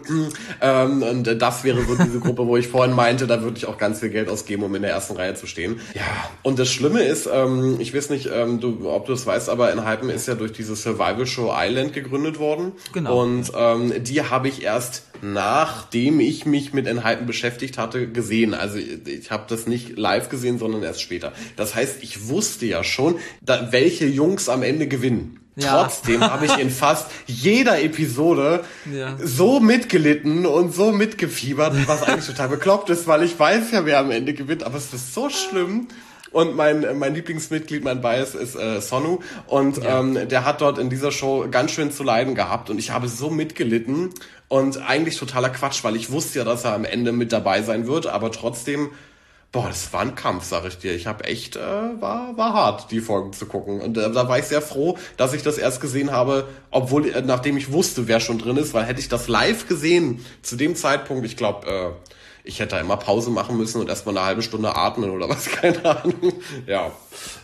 [0.61, 3.65] ähm, und das wäre so diese Gruppe, Gruppe, wo ich vorhin meinte, da würde ich
[3.65, 5.81] auch ganz viel Geld ausgeben, um in der ersten Reihe zu stehen.
[5.93, 6.03] Ja,
[6.41, 9.71] und das Schlimme ist, ähm, ich weiß nicht, ähm, du, ob du es weißt, aber
[9.73, 12.71] in Hypen ist ja durch diese Survival Show Island gegründet worden.
[12.93, 13.21] Genau.
[13.21, 18.53] Und ähm, die habe ich erst nachdem ich mich mit Enhypen beschäftigt hatte, gesehen.
[18.53, 21.33] Also ich habe das nicht live gesehen, sondern erst später.
[21.57, 25.38] Das heißt, ich wusste ja schon, da, welche Jungs am Ende gewinnen.
[25.55, 25.83] Ja.
[25.83, 29.17] Trotzdem habe ich in fast jeder Episode ja.
[29.21, 33.99] so mitgelitten und so mitgefiebert, was eigentlich total bekloppt ist, weil ich weiß ja, wer
[33.99, 35.87] am Ende gewinnt, aber es ist so schlimm.
[36.31, 39.19] Und mein, mein Lieblingsmitglied, mein Bias ist äh, Sonu.
[39.47, 39.99] Und ja.
[39.99, 42.69] ähm, der hat dort in dieser Show ganz schön zu leiden gehabt.
[42.69, 44.11] Und ich habe so mitgelitten.
[44.47, 47.87] Und eigentlich totaler Quatsch, weil ich wusste ja, dass er am Ende mit dabei sein
[47.87, 48.05] wird.
[48.05, 48.89] Aber trotzdem
[49.51, 50.93] Boah, das war ein Kampf, sag ich dir.
[50.93, 53.81] Ich habe echt, äh, war, war hart, die Folgen zu gucken.
[53.81, 57.21] Und äh, da war ich sehr froh, dass ich das erst gesehen habe, obwohl, äh,
[57.23, 60.75] nachdem ich wusste, wer schon drin ist, weil hätte ich das live gesehen, zu dem
[60.75, 62.09] Zeitpunkt, ich glaube, äh,
[62.43, 65.83] ich hätte immer Pause machen müssen und erstmal eine halbe Stunde atmen oder was, keine
[65.83, 66.33] Ahnung.
[66.67, 66.91] Ja,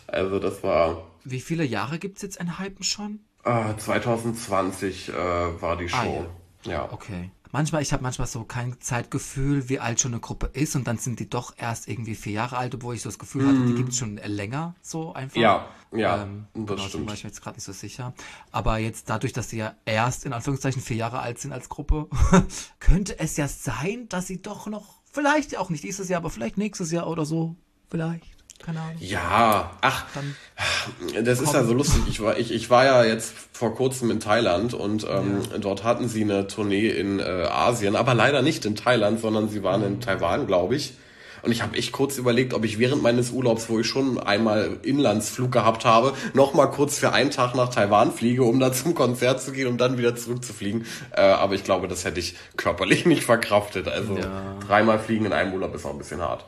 [0.06, 1.08] also das war.
[1.24, 3.22] Wie viele Jahre gibt's jetzt ein Hypen schon?
[3.44, 5.14] Äh, 2020 äh,
[5.60, 6.26] war die ah, Show.
[6.28, 6.72] Ah, ja.
[6.72, 6.90] ja.
[6.92, 10.86] Okay manchmal, ich habe manchmal so kein Zeitgefühl, wie alt schon eine Gruppe ist und
[10.88, 13.60] dann sind die doch erst irgendwie vier Jahre alt, obwohl ich so das Gefühl hatte,
[13.60, 13.76] die mhm.
[13.78, 15.38] gibt es schon länger so einfach.
[15.38, 17.04] Ja, ja, ähm, das genau, stimmt.
[17.06, 18.14] Da war ich mir jetzt gerade nicht so sicher.
[18.52, 22.10] Aber jetzt dadurch, dass sie ja erst in Anführungszeichen vier Jahre alt sind als Gruppe,
[22.82, 26.58] könnte es ja sein, dass sie doch noch, vielleicht auch nicht dieses Jahr, aber vielleicht
[26.58, 27.56] nächstes Jahr oder so,
[27.90, 28.35] vielleicht.
[28.64, 28.96] Keine Ahnung.
[29.00, 30.36] Ja, ach, Dann
[31.24, 32.04] das ist ja so lustig.
[32.08, 35.58] Ich war, ich, ich war ja jetzt vor kurzem in Thailand und ähm, ja.
[35.58, 39.64] dort hatten sie eine Tournee in äh, Asien, aber leider nicht in Thailand, sondern sie
[39.64, 40.94] waren in Taiwan, glaube ich.
[41.46, 44.80] Und ich habe echt kurz überlegt, ob ich während meines Urlaubs, wo ich schon einmal
[44.82, 48.96] Inlandsflug gehabt habe, noch mal kurz für einen Tag nach Taiwan fliege, um da zum
[48.96, 50.86] Konzert zu gehen und dann wieder zurückzufliegen.
[51.12, 53.88] Äh, aber ich glaube, das hätte ich körperlich nicht verkraftet.
[53.88, 54.56] Also ja.
[54.66, 56.46] dreimal fliegen in einem Urlaub ist auch ein bisschen hart.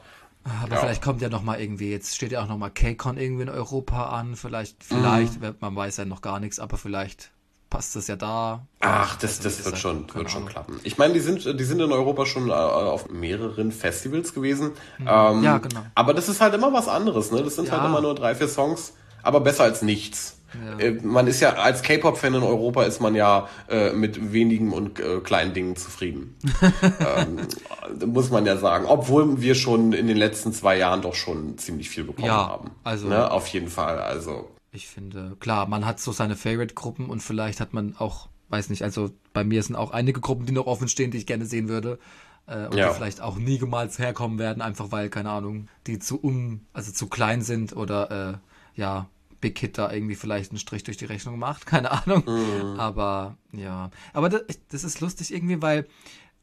[0.64, 0.82] Aber ja.
[0.82, 3.50] vielleicht kommt ja noch mal irgendwie, jetzt steht ja auch noch mal KCON irgendwie in
[3.50, 5.56] Europa an, vielleicht, vielleicht, mhm.
[5.60, 7.32] man weiß ja noch gar nichts, aber vielleicht
[7.70, 8.66] passt das ja da.
[8.80, 10.80] Ach, das, das, das wird schon, wird schon klappen.
[10.84, 14.72] Ich meine, die sind, die sind in Europa schon äh, auf mehreren Festivals gewesen.
[14.98, 15.08] Mhm.
[15.08, 15.82] Ähm, ja, genau.
[15.96, 17.44] Aber das ist halt immer was anderes, ne?
[17.44, 17.84] Das sind halt ja.
[17.84, 20.37] halt immer nur drei, vier Songs, aber besser als nichts.
[20.54, 20.80] Ja.
[20.80, 25.00] Äh, man ist ja als K-Pop-Fan in Europa ist man ja äh, mit wenigen und
[25.00, 26.38] äh, kleinen Dingen zufrieden.
[27.00, 28.86] ähm, muss man ja sagen.
[28.86, 32.72] Obwohl wir schon in den letzten zwei Jahren doch schon ziemlich viel bekommen ja, haben.
[32.84, 33.32] Also ne?
[33.32, 34.00] auf jeden Fall.
[34.00, 38.70] Also ich finde, klar, man hat so seine Favorite-Gruppen und vielleicht hat man auch, weiß
[38.70, 41.46] nicht, also bei mir sind auch einige Gruppen, die noch offen stehen, die ich gerne
[41.46, 42.00] sehen würde.
[42.46, 42.90] Äh, und ja.
[42.90, 47.08] die vielleicht auch niemals herkommen werden, einfach weil, keine Ahnung, die zu um, also zu
[47.08, 48.40] klein sind oder
[48.76, 49.10] äh, ja,
[49.42, 52.24] Big Hit da irgendwie vielleicht einen Strich durch die Rechnung macht, keine Ahnung.
[52.26, 52.80] Mhm.
[52.80, 53.92] Aber ja.
[54.14, 55.88] Aber das, das, ist lustig irgendwie, weil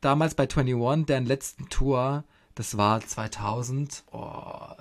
[0.01, 4.21] damals bei 21, deren letzten Tour, das war 2000, oh,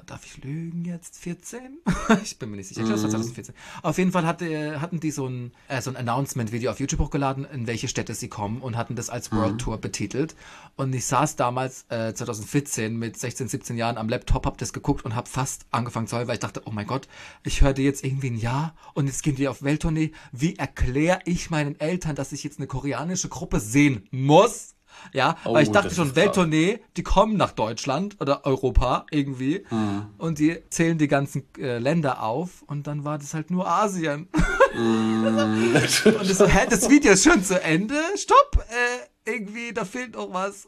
[0.06, 1.18] darf ich lügen jetzt?
[1.18, 1.80] 14?
[2.24, 3.56] ich bin mir nicht sicher, ich glaube, das war 2014.
[3.56, 3.84] Mhm.
[3.84, 7.46] Auf jeden Fall hatte, hatten die so ein, äh, so ein Announcement-Video auf YouTube hochgeladen,
[7.46, 9.58] in welche Städte sie kommen und hatten das als World mhm.
[9.58, 10.36] Tour betitelt.
[10.76, 15.04] Und ich saß damals, äh, 2014, mit 16, 17 Jahren am Laptop, hab das geguckt
[15.04, 17.08] und hab fast angefangen zu heulen, weil ich dachte, oh mein Gott,
[17.44, 20.12] ich hörte jetzt irgendwie ein Jahr und jetzt gehen wir auf Welttournee.
[20.32, 24.76] Wie erkläre ich meinen Eltern, dass ich jetzt eine koreanische Gruppe sehen muss?
[25.14, 26.16] Ja, Oh, weil ich dachte schon.
[26.16, 29.64] Welttournee, die kommen nach Deutschland oder Europa irgendwie
[30.18, 34.28] und die zählen die ganzen äh, Länder auf und dann war das halt nur Asien.
[34.76, 37.96] und ich so, hä, das Video ist schon zu Ende?
[38.16, 38.66] Stopp!
[38.70, 40.68] Äh, irgendwie, da fehlt noch was.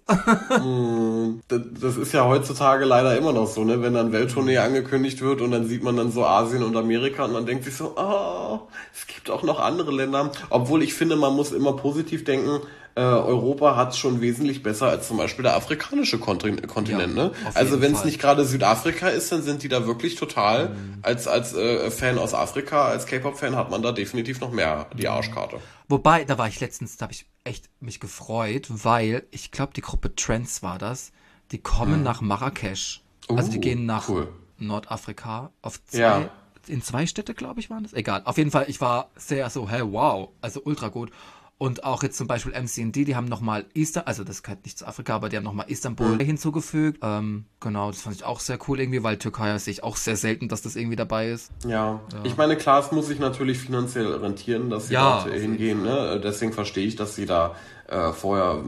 [1.47, 3.81] Das das ist ja heutzutage leider immer noch so, ne?
[3.81, 7.33] Wenn dann Welttournee angekündigt wird und dann sieht man dann so Asien und Amerika und
[7.33, 8.59] man denkt sich so, oh,
[8.93, 10.31] es gibt auch noch andere Länder.
[10.49, 12.61] Obwohl ich finde, man muss immer positiv denken,
[12.95, 17.23] äh, Europa hat es schon wesentlich besser als zum Beispiel der afrikanische Kontin Kontinent, Ja,
[17.25, 17.31] ne?
[17.53, 21.53] Also wenn es nicht gerade Südafrika ist, dann sind die da wirklich total, als, als
[21.53, 25.59] äh, Fan aus Afrika, als K-Pop-Fan hat man da definitiv noch mehr die Arschkarte.
[25.89, 29.81] Wobei, da war ich letztens, da habe ich echt mich gefreut, weil ich glaube, die
[29.81, 31.11] Gruppe Trends war das.
[31.51, 33.01] Die kommen nach Marrakesch.
[33.29, 34.29] also die Uh, gehen nach cool.
[34.57, 36.29] Nordafrika auf zwei, Ja.
[36.67, 37.93] in zwei Städte, glaube ich, waren das.
[37.93, 38.21] Egal.
[38.25, 41.11] Auf jeden Fall, ich war sehr so, hey, wow, also ultra gut.
[41.57, 44.85] Und auch jetzt zum Beispiel MCND, die haben nochmal Easter, also das gehört nicht zu
[44.85, 46.99] Afrika, aber die haben nochmal Istanbul hinzugefügt.
[47.01, 50.17] Ähm, genau, das fand ich auch sehr cool irgendwie, weil Türkei sehe ich auch sehr
[50.17, 51.51] selten, dass das irgendwie dabei ist.
[51.65, 52.01] Ja.
[52.25, 55.81] ich meine, klar, es muss sich natürlich finanziell rentieren, dass sie Ja, dort hingehen.
[55.83, 56.19] Ne?
[56.21, 57.55] Deswegen verstehe ich, dass sie da
[57.87, 58.61] äh, vorher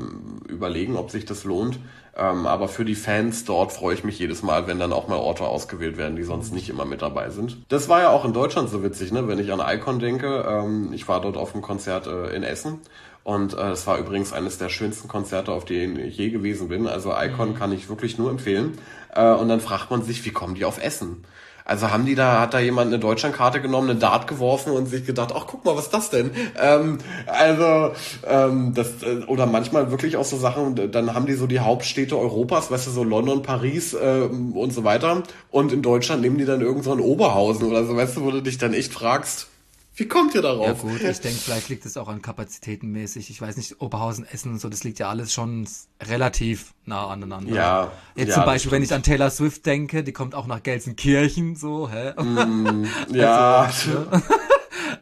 [0.48, 1.80] überlegen, ob sich das lohnt.
[2.18, 5.18] Ähm, aber für die Fans dort freue ich mich jedes Mal, wenn dann auch mal
[5.18, 7.58] Orte ausgewählt werden, die sonst nicht immer mit dabei sind.
[7.70, 9.28] Das war ja auch in Deutschland so witzig, ne?
[9.28, 10.44] wenn ich an Icon denke.
[10.50, 12.82] Ähm, ich war dort auf einem Konzert äh, in Essen.
[13.24, 16.88] Und äh, es war übrigens eines der schönsten Konzerte, auf denen ich je gewesen bin.
[16.88, 18.80] Also Icon kann ich wirklich nur empfehlen.
[19.14, 21.24] Äh, und dann fragt man sich, wie kommen die auf Essen?
[21.68, 25.06] Also haben die da, hat da jemand eine Deutschlandkarte genommen, eine Dart geworfen und sich
[25.06, 26.32] gedacht, ach guck mal, was ist das denn?
[26.58, 27.92] Ähm, also,
[28.26, 32.18] ähm, das, äh, oder manchmal wirklich auch so Sachen, dann haben die so die Hauptstädte
[32.18, 35.24] Europas, weißt du, so London, Paris ähm, und so weiter.
[35.52, 38.32] Und in Deutschland nehmen die dann irgend so ein Oberhausen oder so, weißt du, wo
[38.32, 39.50] du dich dann echt fragst,
[39.98, 40.66] wie kommt ihr darauf?
[40.66, 43.30] Ja gut, ich denke, vielleicht liegt es auch an Kapazitätenmäßig.
[43.30, 45.68] Ich weiß nicht, Oberhausen, Essen und so, das liegt ja alles schon
[46.02, 47.54] relativ nah aneinander.
[47.54, 50.62] Ja, Jetzt ja, zum Beispiel, wenn ich an Taylor Swift denke, die kommt auch nach
[50.64, 52.14] Gelsenkirchen, so, hä?
[53.14, 54.06] ja, Also,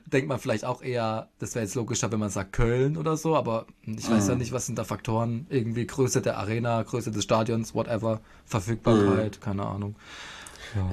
[0.08, 3.36] Denkt man vielleicht auch eher, das wäre jetzt logischer, wenn man sagt Köln oder so,
[3.36, 4.30] aber ich weiß Mhm.
[4.30, 9.42] ja nicht, was sind da Faktoren, irgendwie Größe der Arena, Größe des Stadions, whatever, Verfügbarkeit,
[9.42, 9.96] keine Ahnung.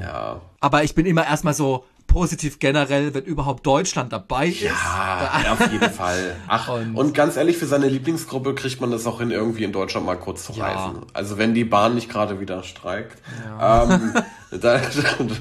[0.00, 0.40] ja.
[0.60, 4.60] Aber ich bin immer erstmal so positiv generell, wenn überhaupt Deutschland dabei ist.
[4.62, 6.36] Ja, auf jeden Fall.
[6.46, 9.72] Ach, Und- und, ganz ehrlich, für seine Lieblingsgruppe kriegt man das auch hin, irgendwie in
[9.72, 10.66] Deutschland mal kurz zu Ja.
[10.66, 11.02] reisen.
[11.14, 13.18] Also wenn die Bahn nicht gerade wieder streikt,
[13.60, 14.12] ähm,
[14.60, 14.82] dann,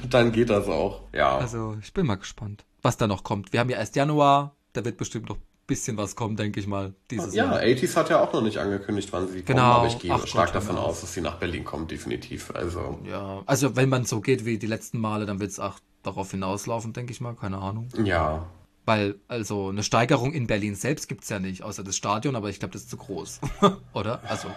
[0.10, 1.01] dann geht das auch.
[1.13, 1.38] Ja.
[1.38, 3.51] Also, ich bin mal gespannt, was da noch kommt.
[3.53, 6.67] Wir haben ja erst Januar, da wird bestimmt noch ein bisschen was kommen, denke ich
[6.67, 7.60] mal, dieses ja, Jahr.
[7.62, 9.62] 80s hat ja auch noch nicht angekündigt, wann sie Genau.
[9.62, 12.51] kommen, aber ich gehe Ach stark Gott, davon aus, dass sie nach Berlin kommen, definitiv.
[12.53, 15.75] Also, Ja, also wenn man so geht wie die letzten Male, dann wird es auch
[16.03, 17.89] darauf hinauslaufen, denke ich mal, keine Ahnung.
[18.03, 18.45] ja.
[18.83, 22.57] Weil, also eine Steigerung in Berlin selbst gibt's ja nicht, außer das Stadion, aber ich
[22.57, 23.39] glaube, das ist zu groß.
[23.93, 24.21] Oder?
[24.27, 24.47] Also,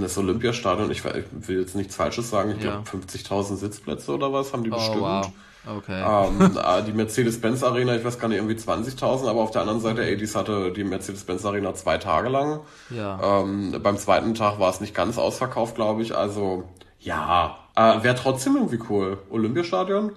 [0.00, 2.80] das Olympiastadion, ich will jetzt nichts Falsches sagen, ich Ja.
[2.82, 5.00] glaube 50.000 Sitzplätze oder was haben die oh bestimmt.
[5.00, 5.32] wow.
[5.66, 6.00] Okay.
[6.02, 9.80] ähm, ah, die Mercedes-Benz Arena, ich weiß gar nicht, irgendwie 20.000, aber auf der anderen
[9.80, 12.60] Seite, 80s hatte die Mercedes-Benz Arena zwei Tage lang.
[12.90, 13.42] Ja.
[13.42, 16.16] Ähm, beim zweiten Tag war es nicht ganz ausverkauft, glaube ich.
[16.16, 16.64] Also,
[16.98, 19.18] ja, äh, wäre trotzdem irgendwie cool.
[19.30, 20.12] Olympiastadion?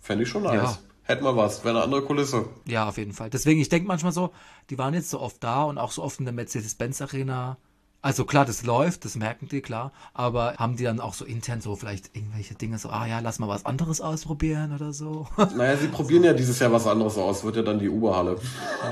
[0.00, 0.54] Fände ich schon nice.
[0.54, 0.78] Ja.
[1.06, 2.46] Hätten wir was, wäre eine andere Kulisse.
[2.66, 3.28] Ja, auf jeden Fall.
[3.28, 4.30] Deswegen, ich denke manchmal so,
[4.70, 7.58] die waren jetzt so oft da und auch so oft in der Mercedes-Benz Arena.
[8.00, 9.92] Also klar, das läuft, das merken die, klar.
[10.12, 13.38] Aber haben die dann auch so intern so vielleicht irgendwelche Dinge so, ah ja, lass
[13.38, 15.26] mal was anderes ausprobieren oder so?
[15.56, 17.44] Naja, sie probieren ja dieses Jahr was anderes aus.
[17.44, 18.38] Wird ja dann die Uberhalle.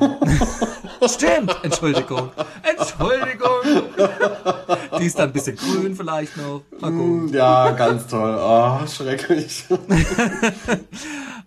[1.07, 1.55] Stimmt!
[1.62, 2.31] Entschuldigung.
[2.62, 3.52] Entschuldigung.
[4.98, 6.62] Die ist dann ein bisschen grün vielleicht noch.
[6.80, 7.28] Gucken.
[7.32, 8.37] Ja, ganz toll.
[8.38, 9.64] Oh, schrecklich.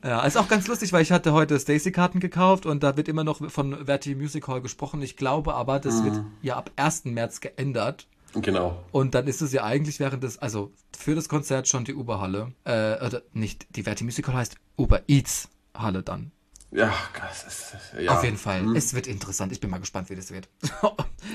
[0.03, 3.23] Ja, ist auch ganz lustig, weil ich hatte heute Stacy-Karten gekauft und da wird immer
[3.23, 5.01] noch von Verti Music Hall gesprochen.
[5.01, 7.05] Ich glaube aber, das wird ja ab 1.
[7.05, 8.05] März geändert.
[8.35, 8.83] genau.
[8.91, 12.51] Und dann ist es ja eigentlich während des, also für das Konzert schon die Uber-Halle.
[12.65, 16.31] Äh, oder nicht, die Verti Music Hall heißt Uber Eats Halle dann.
[16.75, 18.11] Ja, das ist, ja.
[18.17, 18.75] Auf jeden Fall.
[18.75, 19.51] Es wird interessant.
[19.53, 20.49] Ich bin mal gespannt, wie das wird.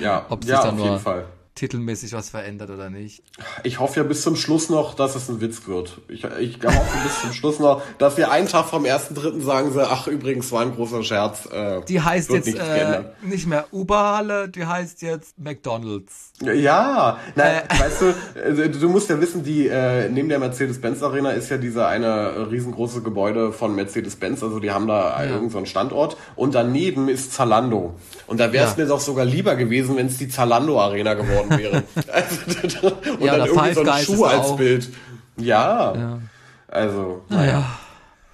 [0.00, 1.26] Ja, Ob sich ja da auf nur jeden Fall.
[1.61, 3.23] Titelmäßig was verändert oder nicht.
[3.64, 5.99] Ich hoffe ja bis zum Schluss noch, dass es ein Witz wird.
[6.09, 9.70] Ich, ich hoffe bis zum Schluss noch, dass wir einen Tag vom ersten Dritten sagen
[9.73, 11.46] sie, ach übrigens war ein großer Scherz.
[11.53, 16.33] Äh, Die heißt jetzt äh, nicht mehr Uber-Halle, die heißt jetzt McDonalds.
[16.42, 17.62] Ja, na, Äh.
[17.79, 21.59] weißt du, äh, du musst ja wissen, die äh, neben der Mercedes-Benz Arena ist ja
[21.59, 25.31] dieser eine riesengroße Gebäude von Mercedes-Benz, also die haben da Ja.
[25.31, 27.94] irgendeinen so Standort und daneben ist Zalando.
[28.27, 28.85] Und da wäre es Ja.
[28.85, 31.85] mir doch sogar lieber gewesen, wenn es die Zalando Arena geworden wäre.
[32.13, 34.57] also, und Ja, dann irgendwie Five so ein Guys Schuh als auch.
[34.57, 34.89] Bild.
[35.37, 36.21] Ja, Ja.
[36.69, 37.79] also Naja,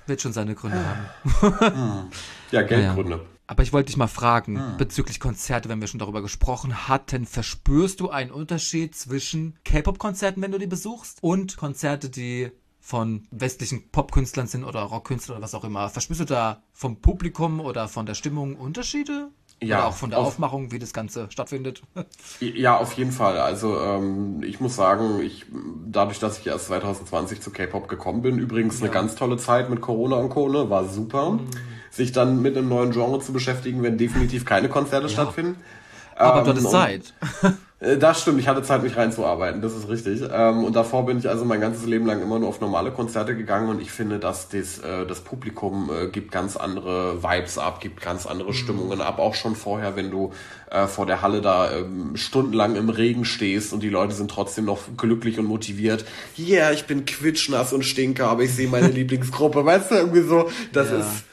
[0.07, 2.11] wird schon seine Gründe haben.
[2.50, 3.20] ja, Geldgründe.
[3.48, 4.76] Aber ich wollte dich mal fragen, hm.
[4.76, 10.50] bezüglich Konzerte, wenn wir schon darüber gesprochen hatten, verspürst du einen Unterschied zwischen K-Pop-Konzerten, wenn
[10.50, 12.50] du die besuchst, und Konzerte, die
[12.81, 15.88] von westlichen Popkünstlern sind oder Rockkünstlern oder was auch immer?
[15.88, 19.29] Verspürst du da vom Publikum oder von der Stimmung Unterschiede?
[19.62, 21.82] Ja, Oder auch von der auf, Aufmachung, wie das Ganze stattfindet.
[22.40, 23.38] Ja, auf jeden Fall.
[23.38, 25.46] Also ähm, ich muss sagen, ich
[25.86, 28.84] dadurch, dass ich erst 2020 zu K-Pop gekommen bin, übrigens ja.
[28.84, 30.48] eine ganz tolle Zeit mit Corona und Co.
[30.48, 31.32] Ne, war super.
[31.32, 31.48] Mhm.
[31.90, 35.12] Sich dann mit einem neuen Genre zu beschäftigen, wenn definitiv keine Konzerte ja.
[35.12, 35.56] stattfinden.
[36.16, 37.14] Aber ähm, du hattest Zeit.
[37.79, 40.22] Äh, das stimmt, ich hatte Zeit, mich reinzuarbeiten, das ist richtig.
[40.33, 43.37] Ähm, und davor bin ich also mein ganzes Leben lang immer nur auf normale Konzerte
[43.37, 47.81] gegangen und ich finde, dass das, äh, das Publikum äh, gibt ganz andere Vibes ab,
[47.81, 48.55] gibt ganz andere mhm.
[48.55, 50.33] Stimmungen ab, auch schon vorher, wenn du
[50.88, 54.81] vor der Halle da ähm, stundenlang im Regen stehst und die Leute sind trotzdem noch
[54.96, 56.05] glücklich und motiviert.
[56.37, 60.50] Yeah, ich bin quitschnass und stinke, aber ich sehe meine Lieblingsgruppe, weißt du, irgendwie so,
[60.72, 60.98] das ja.
[60.98, 61.24] ist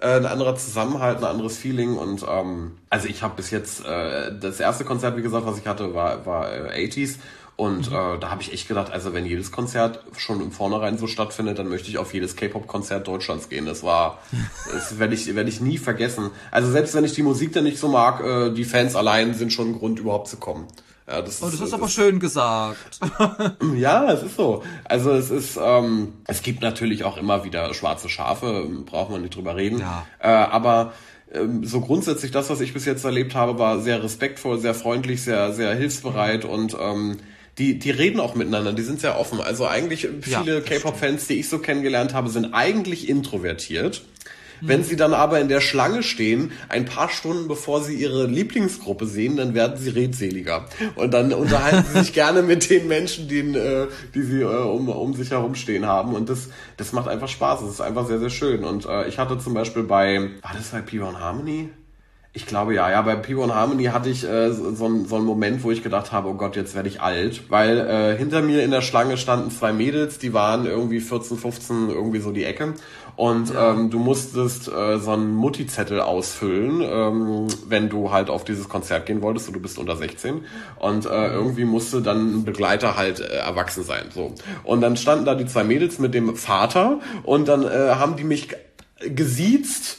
[0.00, 4.32] äh, ein anderer Zusammenhalt, ein anderes Feeling und ähm, also ich habe bis jetzt äh,
[4.38, 7.16] das erste Konzert, wie gesagt, was ich hatte, war war äh, 80s
[7.58, 7.96] und mhm.
[7.96, 11.58] äh, da habe ich echt gedacht, also wenn jedes Konzert schon im Vornherein so stattfindet,
[11.58, 13.66] dann möchte ich auf jedes K-Pop-Konzert Deutschlands gehen.
[13.66, 14.18] Das war,
[14.72, 16.30] das werde ich, werd ich nie vergessen.
[16.52, 19.52] Also selbst wenn ich die Musik dann nicht so mag, äh, die Fans allein sind
[19.52, 20.68] schon ein Grund, überhaupt zu kommen.
[21.08, 23.00] Ja, das, oh, das ist, hast aber schön gesagt.
[23.76, 24.62] ja, es ist so.
[24.84, 29.34] Also es ist, ähm, es gibt natürlich auch immer wieder schwarze Schafe, braucht man nicht
[29.34, 29.80] drüber reden.
[29.80, 30.06] Ja.
[30.18, 30.92] Äh, aber
[31.32, 35.22] ähm, so grundsätzlich das, was ich bis jetzt erlebt habe, war sehr respektvoll, sehr freundlich,
[35.22, 36.50] sehr, sehr hilfsbereit mhm.
[36.50, 37.16] und ähm,
[37.56, 39.40] die, die reden auch miteinander, die sind sehr offen.
[39.40, 44.02] Also eigentlich viele ja, K-Pop-Fans, die ich so kennengelernt habe, sind eigentlich introvertiert.
[44.60, 49.06] Wenn sie dann aber in der Schlange stehen, ein paar Stunden bevor sie ihre Lieblingsgruppe
[49.06, 50.66] sehen, dann werden sie redseliger.
[50.94, 54.88] Und dann unterhalten sie sich gerne mit den Menschen, die, äh, die sie äh, um,
[54.88, 56.14] um sich herum stehen haben.
[56.14, 57.62] Und das, das macht einfach Spaß.
[57.62, 58.64] Es ist einfach sehr, sehr schön.
[58.64, 61.70] Und äh, ich hatte zum Beispiel bei, war das bei P1 Harmony?
[62.34, 64.84] Ich glaube ja, ja, bei P1 Harmony hatte ich äh, so, so
[65.16, 67.50] einen Moment, wo ich gedacht habe, oh Gott, jetzt werde ich alt.
[67.50, 71.88] Weil äh, hinter mir in der Schlange standen zwei Mädels, die waren irgendwie 14, 15,
[71.88, 72.74] irgendwie so die Ecke.
[73.18, 73.72] Und ja.
[73.72, 79.06] ähm, du musstest äh, so einen Mutti-Zettel ausfüllen, ähm, wenn du halt auf dieses Konzert
[79.06, 80.44] gehen wolltest und du bist unter 16.
[80.78, 81.34] Und äh, mhm.
[81.34, 84.04] irgendwie musste dann ein Begleiter halt äh, erwachsen sein.
[84.14, 84.36] So.
[84.62, 88.22] Und dann standen da die zwei Mädels mit dem Vater und dann äh, haben die
[88.22, 88.50] mich
[89.00, 89.98] gesiezt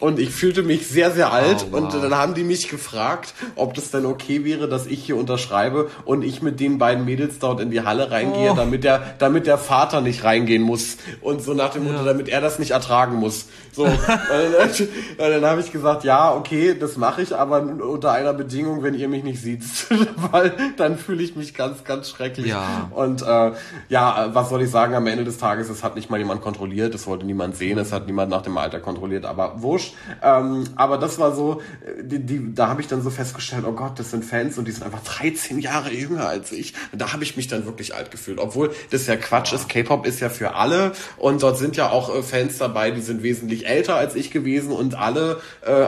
[0.00, 1.66] und ich fühlte mich sehr, sehr alt.
[1.68, 1.80] Oh, wow.
[1.80, 5.90] Und dann haben die mich gefragt, ob das denn okay wäre, dass ich hier unterschreibe
[6.04, 8.56] und ich mit den beiden Mädels dort in die Halle reingehe, oh.
[8.56, 10.96] damit der, damit der Vater nicht reingehen muss.
[11.20, 12.04] Und so nach dem Motto, ja.
[12.04, 13.46] damit er das nicht ertragen muss.
[13.72, 13.84] So.
[13.86, 14.70] dann,
[15.18, 19.08] dann habe ich gesagt, ja, okay, das mache ich, aber unter einer Bedingung, wenn ihr
[19.08, 19.62] mich nicht sieht.
[20.32, 22.46] Weil dann fühle ich mich ganz, ganz schrecklich.
[22.46, 22.90] Ja.
[22.90, 23.52] Und äh,
[23.88, 26.94] ja, was soll ich sagen, am Ende des Tages, es hat nicht mal jemand kontrolliert,
[26.94, 29.94] es wollte niemand sehen, es hat niemand nach dem Alter kontrolliert, aber wurscht.
[30.22, 31.62] Ähm, aber das war so,
[32.02, 34.72] die, die, da habe ich dann so festgestellt, oh Gott, das sind Fans und die
[34.72, 36.74] sind einfach 13 Jahre jünger als ich.
[36.92, 38.38] Und da habe ich mich dann wirklich alt gefühlt.
[38.38, 42.14] Obwohl das ja Quatsch ist, K-Pop ist ja für alle und dort sind ja auch
[42.14, 45.86] äh, Fans dabei, die sind wesentlich älter als ich gewesen und alle äh,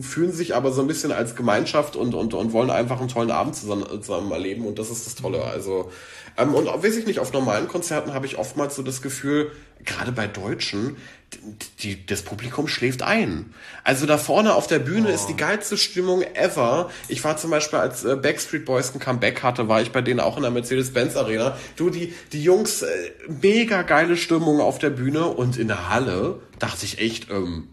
[0.00, 3.30] fühlen sich aber so ein bisschen als Gemeinschaft und, und, und wollen einfach einen tollen
[3.30, 5.44] Abend zusammen, zusammen erleben und das ist das Tolle.
[5.44, 5.90] Also
[6.38, 9.50] ähm, und weiß ich nicht, auf normalen Konzerten habe ich oftmals so das Gefühl,
[9.84, 10.96] gerade bei Deutschen,
[11.80, 13.52] die, das Publikum schläft ein.
[13.84, 15.14] Also da vorne auf der Bühne oh.
[15.14, 16.90] ist die geilste Stimmung ever.
[17.08, 20.20] Ich war zum Beispiel, als äh, Backstreet Boys ein Comeback hatte, war ich bei denen
[20.20, 21.56] auch in der Mercedes-Benz Arena.
[21.76, 22.88] Du, die, die Jungs, äh,
[23.42, 27.68] mega geile Stimmung auf der Bühne und in der Halle dachte ich echt, ähm,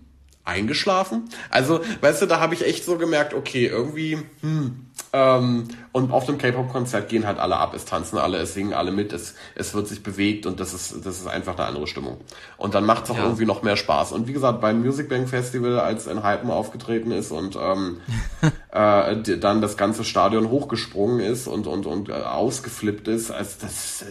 [0.46, 1.30] eingeschlafen.
[1.50, 6.26] Also, weißt du, da habe ich echt so gemerkt, okay, irgendwie, hm, ähm, und auf
[6.26, 9.76] dem K-Pop-Konzert gehen halt alle ab, es tanzen alle, es singen alle mit, es, es
[9.76, 12.18] wird sich bewegt und das ist, das ist einfach eine andere Stimmung.
[12.58, 13.24] Und dann macht es auch ja.
[13.24, 14.12] irgendwie noch mehr Spaß.
[14.12, 17.98] Und wie gesagt, beim Music Bank Festival, als ein Hypen aufgetreten ist und ähm,
[18.72, 24.06] äh, dann das ganze Stadion hochgesprungen ist und, und, und äh, ausgeflippt ist, also das,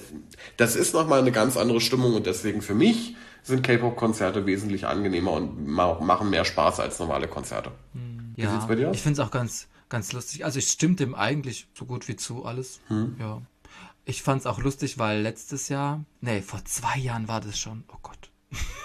[0.56, 5.32] das ist nochmal eine ganz andere Stimmung und deswegen für mich sind K-Pop-Konzerte wesentlich angenehmer
[5.32, 7.72] und machen mehr Spaß als normale Konzerte.
[7.92, 8.34] Hm.
[8.36, 8.96] Wie ja, sieht's bei dir aus?
[8.96, 10.44] Ich finde es auch ganz, ganz lustig.
[10.44, 12.80] Also ich stimme dem eigentlich so gut wie zu alles.
[12.88, 13.14] Hm.
[13.20, 13.42] Ja.
[14.04, 17.84] Ich fand es auch lustig, weil letztes Jahr, nee, vor zwei Jahren war das schon.
[17.92, 18.30] Oh Gott.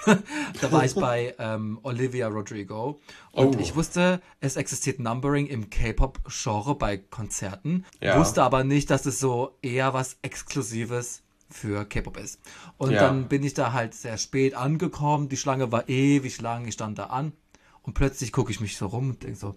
[0.62, 3.02] da war ich bei ähm, Olivia Rodrigo
[3.34, 3.60] und oh.
[3.60, 8.18] ich wusste, es existiert Numbering im K-Pop-Genre bei Konzerten, ja.
[8.18, 12.40] wusste aber nicht, dass es so eher was Exklusives für K-Pop ist.
[12.78, 13.02] Und ja.
[13.02, 15.28] dann bin ich da halt sehr spät angekommen.
[15.28, 16.66] Die Schlange war ewig lang.
[16.66, 17.34] Ich stand da an.
[17.82, 19.56] Und plötzlich gucke ich mich so rum und denke so,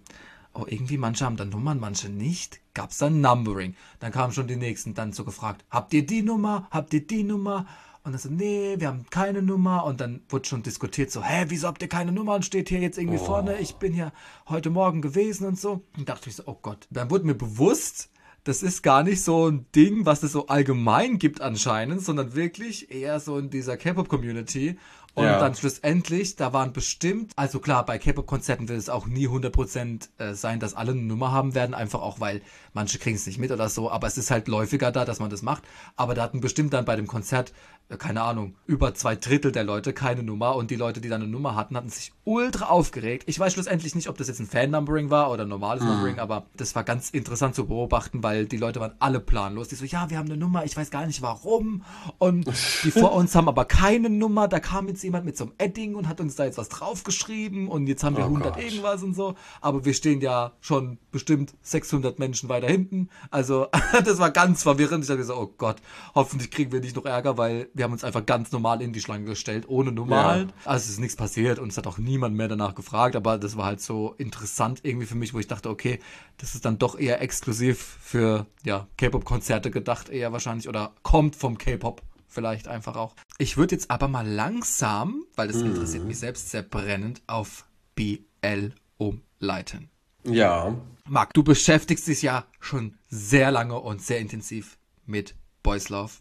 [0.54, 2.60] oh, irgendwie manche haben dann Nummern, manche nicht.
[2.74, 3.74] Gab es dann Numbering.
[3.98, 6.68] Dann kamen schon die nächsten dann so gefragt, habt ihr die Nummer?
[6.70, 7.66] Habt ihr die Nummer?
[8.02, 9.84] Und dann so, nee, wir haben keine Nummer.
[9.84, 12.80] Und dann wurde schon diskutiert, so, hä, wieso habt ihr keine Nummer und steht hier
[12.80, 13.24] jetzt irgendwie oh.
[13.24, 13.60] vorne?
[13.60, 14.12] Ich bin ja
[14.48, 15.84] heute Morgen gewesen und so.
[15.96, 16.86] Und dachte ich so, oh Gott.
[16.90, 18.10] Dann wurde mir bewusst,
[18.44, 22.90] das ist gar nicht so ein Ding, was es so allgemein gibt anscheinend, sondern wirklich
[22.90, 24.78] eher so in dieser K-Pop-Community.
[25.14, 25.40] Und ja.
[25.40, 30.34] dann schlussendlich, da waren bestimmt, also klar, bei K-Pop-Konzerten wird es auch nie 100% äh,
[30.34, 32.42] sein, dass alle eine Nummer haben werden, einfach auch, weil
[32.72, 35.30] manche kriegen es nicht mit oder so, aber es ist halt läufiger da, dass man
[35.30, 35.64] das macht.
[35.96, 37.52] Aber da hatten bestimmt dann bei dem Konzert,
[37.98, 41.30] keine Ahnung, über zwei Drittel der Leute keine Nummer und die Leute, die dann eine
[41.30, 43.24] Nummer hatten, hatten sich ultra aufgeregt.
[43.26, 45.88] Ich weiß schlussendlich nicht, ob das jetzt ein Fan-Numbering war oder ein normales mhm.
[45.88, 49.68] Numbering, aber das war ganz interessant zu beobachten, weil die Leute waren alle planlos.
[49.68, 51.82] Die so, ja, wir haben eine Nummer, ich weiß gar nicht warum.
[52.18, 52.46] Und
[52.84, 55.94] die vor uns haben aber keine Nummer, da kam jetzt jemand mit so einem Edding
[55.96, 58.62] und hat uns da jetzt was draufgeschrieben und jetzt haben wir oh 100 Gott.
[58.62, 59.34] irgendwas und so.
[59.60, 63.08] Aber wir stehen ja schon bestimmt 600 Menschen weiter hinten.
[63.30, 63.66] Also
[64.04, 65.04] das war ganz verwirrend.
[65.04, 65.76] Ich dachte so, oh Gott,
[66.14, 69.00] hoffentlich kriegen wir nicht noch Ärger, weil wir haben uns einfach ganz normal in die
[69.00, 70.24] Schlange gestellt, ohne Nummer ja.
[70.24, 70.54] halt.
[70.66, 73.56] Also es ist nichts passiert und es hat auch niemand mehr danach gefragt, aber das
[73.56, 75.98] war halt so interessant irgendwie für mich, wo ich dachte, okay,
[76.36, 81.56] das ist dann doch eher exklusiv für ja, K-Pop-Konzerte gedacht, eher wahrscheinlich oder kommt vom
[81.56, 83.14] K-Pop vielleicht einfach auch.
[83.38, 85.70] Ich würde jetzt aber mal langsam, weil das mhm.
[85.70, 87.64] interessiert mich selbst sehr brennend, auf
[87.94, 89.88] BL umleiten.
[90.24, 90.76] Ja.
[91.08, 94.76] Marc, du beschäftigst dich ja schon sehr lange und sehr intensiv
[95.06, 96.12] mit Boys Love.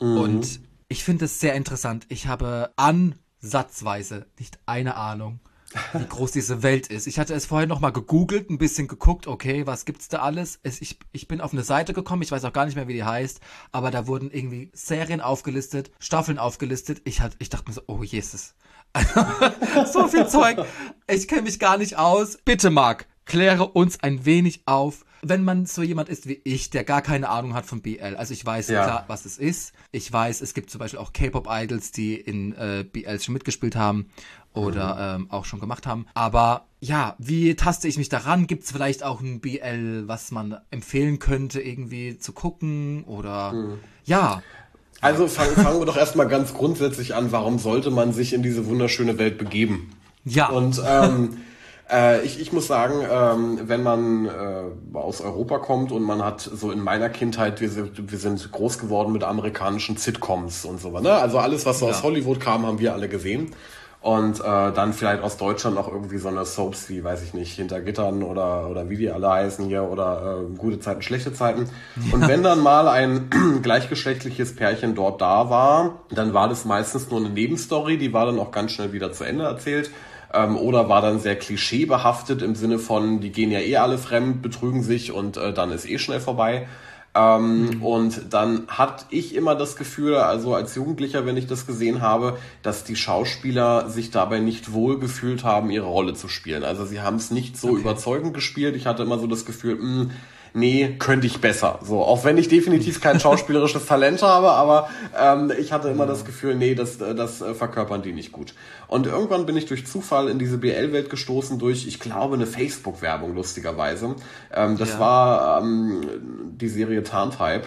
[0.00, 0.16] Mhm.
[0.16, 2.06] Und ich finde es sehr interessant.
[2.08, 5.40] Ich habe ansatzweise nicht eine Ahnung,
[5.92, 7.06] wie groß diese Welt ist.
[7.06, 10.60] Ich hatte es vorher noch mal gegoogelt, ein bisschen geguckt, okay, was gibt's da alles?
[10.62, 12.94] Es, ich, ich bin auf eine Seite gekommen, ich weiß auch gar nicht mehr, wie
[12.94, 13.40] die heißt,
[13.72, 17.02] aber da wurden irgendwie Serien aufgelistet, Staffeln aufgelistet.
[17.04, 18.54] Ich, hat, ich dachte mir so, oh Jesus.
[19.92, 20.64] so viel Zeug.
[21.08, 22.38] Ich kenne mich gar nicht aus.
[22.44, 26.84] Bitte, Marc, kläre uns ein wenig auf, wenn man so jemand ist wie ich, der
[26.84, 28.16] gar keine Ahnung hat von BL.
[28.16, 28.84] Also ich weiß ja.
[28.84, 29.72] klar, was es ist.
[29.90, 34.10] Ich weiß, es gibt zum Beispiel auch K-Pop-Idols, die in äh, BL schon mitgespielt haben
[34.52, 35.24] oder mhm.
[35.24, 36.06] ähm, auch schon gemacht haben.
[36.14, 38.46] Aber ja, wie taste ich mich daran?
[38.46, 43.04] Gibt es vielleicht auch ein BL, was man empfehlen könnte, irgendwie zu gucken?
[43.04, 43.78] Oder mhm.
[44.04, 44.42] ja.
[45.00, 47.32] Also fangen, fangen wir doch erstmal ganz grundsätzlich an.
[47.32, 49.90] Warum sollte man sich in diese wunderschöne Welt begeben?
[50.24, 50.48] Ja.
[50.48, 51.38] Und ähm,
[51.94, 56.40] äh, ich, ich muss sagen, ähm, wenn man äh, aus Europa kommt und man hat
[56.40, 60.98] so in meiner Kindheit, wir sind, wir sind groß geworden mit amerikanischen Sitcoms und so,
[60.98, 61.12] ne?
[61.12, 61.92] Also alles, was so ja.
[61.92, 63.52] aus Hollywood kam, haben wir alle gesehen
[64.04, 67.54] und äh, dann vielleicht aus Deutschland noch irgendwie so eine Soaps wie, weiß ich nicht,
[67.54, 71.70] hinter Gittern oder, oder wie die alle heißen hier oder äh, gute Zeiten, schlechte Zeiten.
[71.96, 72.12] Ja.
[72.12, 73.30] Und wenn dann mal ein
[73.62, 78.38] gleichgeschlechtliches Pärchen dort da war, dann war das meistens nur eine Nebenstory, die war dann
[78.38, 79.90] auch ganz schnell wieder zu Ende erzählt.
[80.34, 84.42] Ähm, oder war dann sehr klischeebehaftet im Sinne von, die gehen ja eh alle fremd,
[84.42, 86.66] betrügen sich und äh, dann ist eh schnell vorbei.
[87.16, 87.82] Ähm, mhm.
[87.82, 92.38] Und dann hatte ich immer das Gefühl, also als Jugendlicher, wenn ich das gesehen habe,
[92.62, 96.64] dass die Schauspieler sich dabei nicht wohl gefühlt haben, ihre Rolle zu spielen.
[96.64, 97.80] Also sie haben es nicht so okay.
[97.80, 98.74] überzeugend gespielt.
[98.74, 100.10] Ich hatte immer so das Gefühl, mh, hm,
[100.54, 101.80] nee, könnte ich besser.
[101.82, 104.88] So, auch wenn ich definitiv kein schauspielerisches Talent habe, aber
[105.20, 108.54] ähm, ich hatte immer das Gefühl, nee, das, das äh, verkörpern die nicht gut.
[108.86, 113.34] Und irgendwann bin ich durch Zufall in diese BL-Welt gestoßen durch, ich glaube, eine Facebook-Werbung,
[113.34, 114.14] lustigerweise.
[114.54, 115.00] Ähm, das ja.
[115.00, 116.02] war ähm,
[116.56, 117.66] die Serie Tarntype.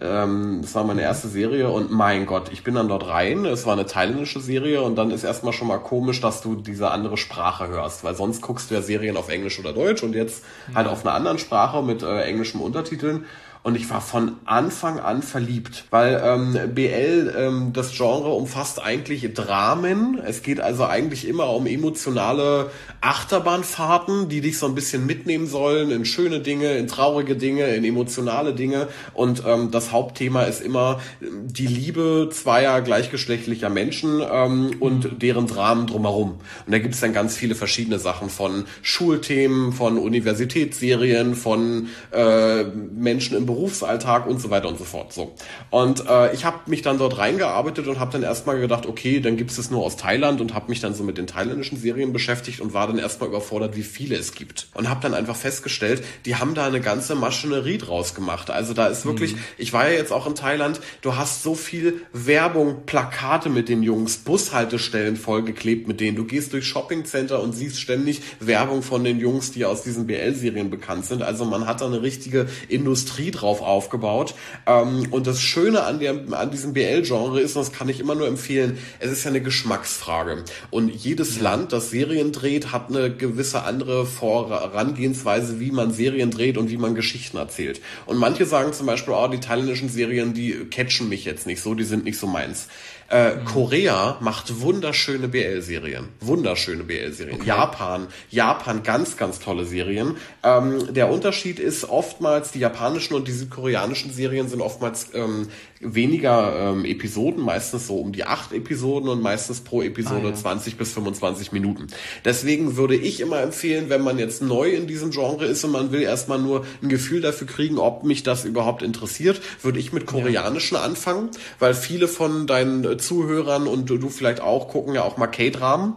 [0.00, 3.44] Ähm, das war meine erste Serie und mein Gott, ich bin dann dort rein.
[3.44, 6.90] Es war eine thailändische Serie und dann ist erstmal schon mal komisch, dass du diese
[6.90, 10.44] andere Sprache hörst, weil sonst guckst du ja Serien auf Englisch oder Deutsch und jetzt
[10.74, 13.26] halt auf einer anderen Sprache mit äh, englischen Untertiteln.
[13.64, 19.32] Und ich war von Anfang an verliebt, weil ähm, BL, ähm, das Genre umfasst eigentlich
[19.32, 20.20] Dramen.
[20.22, 25.90] Es geht also eigentlich immer um emotionale Achterbahnfahrten, die dich so ein bisschen mitnehmen sollen
[25.90, 28.88] in schöne Dinge, in traurige Dinge, in emotionale Dinge.
[29.14, 35.86] Und ähm, das Hauptthema ist immer die Liebe zweier gleichgeschlechtlicher Menschen ähm, und deren Dramen
[35.86, 36.32] drumherum.
[36.66, 42.64] Und da gibt es dann ganz viele verschiedene Sachen von Schulthemen, von Universitätsserien, von äh,
[42.64, 45.12] Menschen im Berufsalltag und so weiter und so fort.
[45.12, 45.32] So.
[45.70, 49.36] Und äh, ich habe mich dann dort reingearbeitet und habe dann erstmal gedacht, okay, dann
[49.36, 52.12] gibt es es nur aus Thailand und habe mich dann so mit den thailändischen Serien
[52.12, 54.68] beschäftigt und war dann erstmal überfordert, wie viele es gibt.
[54.74, 58.50] Und habe dann einfach festgestellt, die haben da eine ganze Maschinerie draus gemacht.
[58.50, 59.40] Also da ist wirklich, mhm.
[59.58, 63.82] ich war ja jetzt auch in Thailand, du hast so viel Werbung, Plakate mit den
[63.82, 66.16] Jungs, Bushaltestellen vollgeklebt mit denen.
[66.16, 70.70] Du gehst durch Shoppingcenter und siehst ständig Werbung von den Jungs, die aus diesen BL-Serien
[70.70, 71.22] bekannt sind.
[71.22, 74.34] Also man hat da eine richtige Industrie draus drauf aufgebaut.
[74.66, 78.14] Ähm, und das Schöne an, der, an diesem BL-Genre ist, und das kann ich immer
[78.14, 80.44] nur empfehlen, es ist ja eine Geschmacksfrage.
[80.70, 81.42] Und jedes ja.
[81.42, 86.78] Land, das Serien dreht, hat eine gewisse andere Vorangehensweise, wie man Serien dreht und wie
[86.78, 87.80] man Geschichten erzählt.
[88.06, 91.74] Und manche sagen zum Beispiel, oh, die thailändischen Serien, die catchen mich jetzt nicht so,
[91.74, 92.68] die sind nicht so meins.
[93.10, 93.44] Äh, mhm.
[93.44, 96.08] Korea macht wunderschöne BL-Serien.
[96.20, 97.36] Wunderschöne BL-Serien.
[97.36, 97.48] Okay.
[97.48, 100.16] Japan, Japan ganz, ganz tolle Serien.
[100.42, 105.48] Ähm, der Unterschied ist oftmals, die japanischen und die südkoreanischen Serien sind oftmals ähm,
[105.84, 110.34] weniger ähm, Episoden, meistens so um die acht Episoden und meistens pro Episode ah, ja.
[110.34, 111.88] 20 bis 25 Minuten.
[112.24, 115.92] Deswegen würde ich immer empfehlen, wenn man jetzt neu in diesem Genre ist und man
[115.92, 120.06] will erstmal nur ein Gefühl dafür kriegen, ob mich das überhaupt interessiert, würde ich mit
[120.06, 120.82] koreanischen ja.
[120.82, 125.96] anfangen, weil viele von deinen Zuhörern und du vielleicht auch gucken ja auch mal K-Dramen.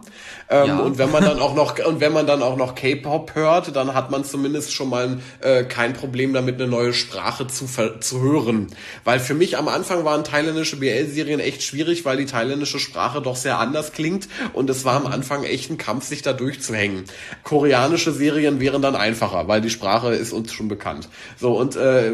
[0.50, 0.78] Ähm, ja.
[0.78, 3.94] Und wenn man dann auch noch und wenn man dann auch noch K-Pop hört, dann
[3.94, 7.66] hat man zumindest schon mal äh, kein Problem damit, eine neue Sprache zu,
[8.00, 8.68] zu hören.
[9.04, 13.36] Weil für mich am Anfang waren thailändische BL-Serien echt schwierig, weil die thailändische Sprache doch
[13.36, 17.04] sehr anders klingt und es war am Anfang echt ein Kampf, sich da durchzuhängen.
[17.42, 21.08] Koreanische Serien wären dann einfacher, weil die Sprache ist uns schon bekannt.
[21.38, 22.12] So und äh,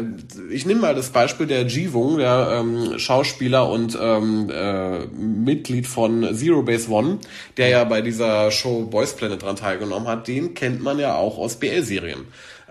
[0.49, 6.35] ich nehme mal das Beispiel der Ji-Wung, der ähm, Schauspieler und ähm, äh, Mitglied von
[6.35, 7.19] Zero Base One,
[7.57, 10.27] der ja bei dieser Show Boys Planet dran teilgenommen hat.
[10.27, 12.25] Den kennt man ja auch aus BL-Serien.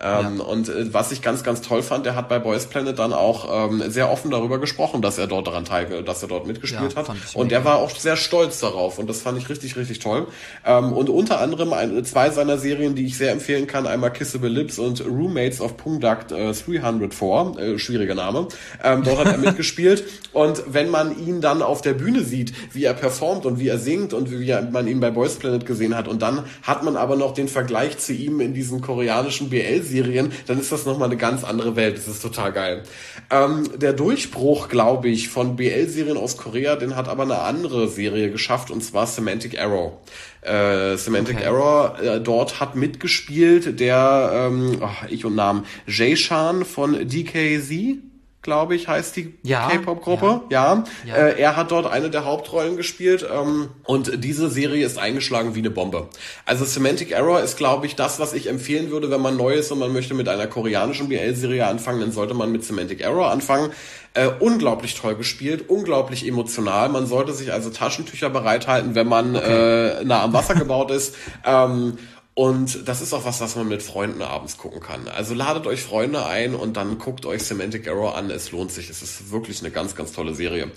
[0.05, 0.43] Ähm, ja.
[0.43, 3.71] Und äh, was ich ganz, ganz toll fand, der hat bei Boys Planet dann auch
[3.71, 7.07] ähm, sehr offen darüber gesprochen, dass er dort daran teil, dass er dort mitgespielt ja,
[7.07, 7.11] hat.
[7.33, 10.27] Und der war auch sehr stolz darauf und das fand ich richtig, richtig toll.
[10.63, 14.49] Ähm, und unter anderem ein, zwei seiner Serien, die ich sehr empfehlen kann, einmal Kissable
[14.49, 18.47] Lips und Roommates of Punduct äh, 304, äh, schwieriger Name.
[18.83, 20.03] Ähm, dort hat er mitgespielt
[20.33, 23.79] und wenn man ihn dann auf der Bühne sieht, wie er performt und wie er
[23.79, 26.95] singt und wie er, man ihn bei Boys Planet gesehen hat und dann hat man
[26.95, 31.09] aber noch den Vergleich zu ihm in diesen koreanischen BL Serien, dann ist das nochmal
[31.09, 31.97] eine ganz andere Welt.
[31.97, 32.83] Das ist total geil.
[33.29, 38.29] Ähm, der Durchbruch, glaube ich, von BL-Serien aus Korea, den hat aber eine andere Serie
[38.31, 39.93] geschafft, und zwar Semantic Arrow.
[40.41, 41.45] Äh, Semantic okay.
[41.45, 47.97] Error, äh, dort hat mitgespielt der, ähm, oh, ich und Namen, Jay Shan von DKZ
[48.45, 50.41] glaube ich, heißt die ja, K-Pop-Gruppe.
[50.49, 50.83] Ja.
[51.03, 51.15] ja.
[51.15, 55.59] Äh, er hat dort eine der Hauptrollen gespielt ähm, und diese Serie ist eingeschlagen wie
[55.59, 56.09] eine Bombe.
[56.45, 59.71] Also Semantic Error ist, glaube ich, das, was ich empfehlen würde, wenn man neu ist
[59.71, 63.71] und man möchte mit einer koreanischen BL-Serie anfangen, dann sollte man mit Semantic Error anfangen.
[64.13, 66.87] Äh, unglaublich toll gespielt, unglaublich emotional.
[66.87, 70.01] Man sollte sich also Taschentücher bereithalten, wenn man okay.
[70.01, 71.15] äh, nah am Wasser gebaut ist.
[71.45, 71.97] Ähm,
[72.35, 75.07] und das ist auch was, was man mit Freunden abends gucken kann.
[75.07, 78.29] Also ladet euch Freunde ein und dann guckt euch Semantic Error an.
[78.29, 78.89] Es lohnt sich.
[78.89, 80.69] Es ist wirklich eine ganz, ganz tolle Serie.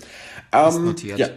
[0.53, 1.27] Ähm, ja.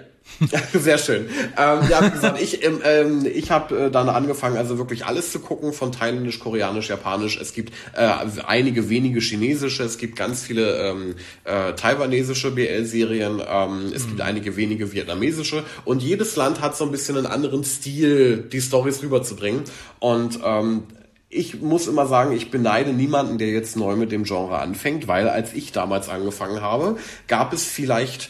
[0.73, 1.27] Sehr schön.
[1.57, 5.33] Ähm, ja, wie gesagt, ich, ähm, ähm, ich habe äh, dann angefangen, also wirklich alles
[5.33, 7.39] zu gucken, von Thailändisch, Koreanisch, Japanisch.
[7.41, 8.09] Es gibt äh,
[8.47, 11.15] einige wenige chinesische, es gibt ganz viele ähm,
[11.45, 14.09] äh, taiwanesische BL-Serien, ähm, es mhm.
[14.09, 18.61] gibt einige wenige vietnamesische und jedes Land hat so ein bisschen einen anderen Stil, die
[18.61, 19.63] Stories rüberzubringen.
[19.99, 20.85] Und ähm,
[21.29, 25.29] ich muss immer sagen, ich beneide niemanden, der jetzt neu mit dem Genre anfängt, weil
[25.29, 28.29] als ich damals angefangen habe, gab es vielleicht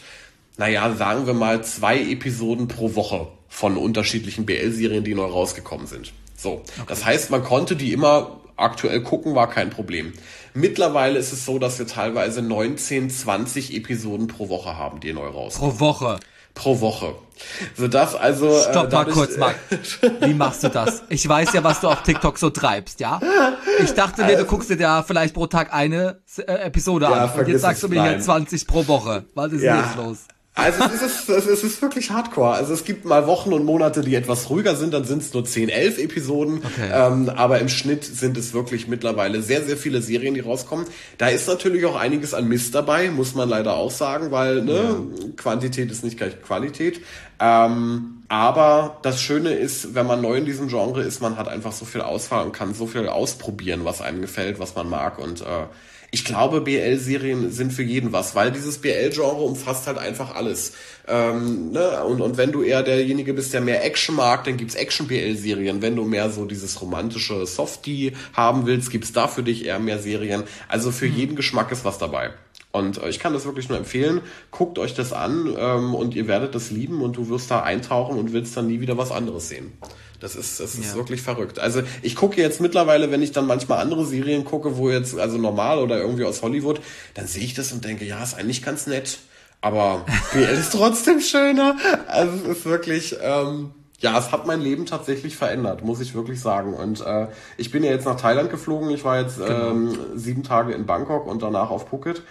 [0.57, 6.13] naja, sagen wir mal zwei Episoden pro Woche von unterschiedlichen BL-Serien, die neu rausgekommen sind.
[6.35, 6.53] So.
[6.53, 6.63] Okay.
[6.87, 10.13] Das heißt, man konnte die immer aktuell gucken, war kein Problem.
[10.53, 15.27] Mittlerweile ist es so, dass wir teilweise 19, 20 Episoden pro Woche haben, die neu
[15.27, 15.77] rauskommen.
[15.77, 16.19] Pro Woche.
[16.53, 17.15] Pro Woche.
[17.75, 18.47] So das also.
[18.47, 19.55] Äh, Stopp äh, mal kurz, Marc.
[20.21, 21.01] Wie machst du das?
[21.09, 23.19] Ich weiß ja, was du auf TikTok so treibst, ja?
[23.83, 27.25] Ich dachte mir, also, du guckst dir da vielleicht pro Tag eine äh, Episode ja,
[27.25, 27.39] an.
[27.39, 29.25] Und jetzt sagst du mir hier 20 pro Woche.
[29.33, 29.81] Was ist ja.
[29.81, 30.17] jetzt los?
[30.55, 32.51] Also es ist, es ist wirklich hardcore.
[32.51, 35.43] Also es gibt mal Wochen und Monate, die etwas ruhiger sind, dann sind es nur
[35.43, 36.57] 10, 11 Episoden.
[36.57, 36.89] Okay.
[36.93, 40.85] Ähm, aber im Schnitt sind es wirklich mittlerweile sehr, sehr viele Serien, die rauskommen.
[41.17, 44.73] Da ist natürlich auch einiges an Mist dabei, muss man leider auch sagen, weil ne,
[44.73, 44.95] ja.
[45.37, 47.01] Quantität ist nicht gleich Qualität.
[47.39, 51.71] Ähm, aber das Schöne ist, wenn man neu in diesem Genre ist, man hat einfach
[51.71, 55.17] so viel Auswahl und kann so viel ausprobieren, was einem gefällt, was man mag.
[55.17, 55.65] Und äh,
[56.13, 60.73] ich glaube, BL-Serien sind für jeden was, weil dieses BL-Genre umfasst halt einfach alles.
[61.07, 62.03] Ähm, ne?
[62.03, 65.81] und, und wenn du eher derjenige bist, der mehr Action mag, dann gibt's Action-BL-Serien.
[65.81, 69.97] Wenn du mehr so dieses romantische Softie haben willst, gibt's da für dich eher mehr
[69.97, 70.43] Serien.
[70.67, 71.15] Also für mhm.
[71.15, 72.29] jeden Geschmack ist was dabei.
[72.73, 74.21] Und ich kann das wirklich nur empfehlen.
[74.49, 78.17] Guckt euch das an ähm, und ihr werdet das lieben und du wirst da eintauchen
[78.17, 79.71] und willst dann nie wieder was anderes sehen.
[80.19, 80.95] Das ist, das ist ja.
[80.95, 81.59] wirklich verrückt.
[81.59, 85.37] Also ich gucke jetzt mittlerweile, wenn ich dann manchmal andere Serien gucke, wo jetzt, also
[85.37, 86.81] normal oder irgendwie aus Hollywood,
[87.13, 89.19] dann sehe ich das und denke, ja, ist eigentlich ganz nett.
[89.61, 90.03] Aber
[90.33, 91.77] BL ist trotzdem schöner.
[92.07, 96.41] Also es ist wirklich, ähm, Ja, es hat mein Leben tatsächlich verändert, muss ich wirklich
[96.41, 96.73] sagen.
[96.73, 98.89] Und äh, ich bin ja jetzt nach Thailand geflogen.
[98.89, 99.69] Ich war jetzt genau.
[99.69, 102.23] ähm, sieben Tage in Bangkok und danach auf Phuket.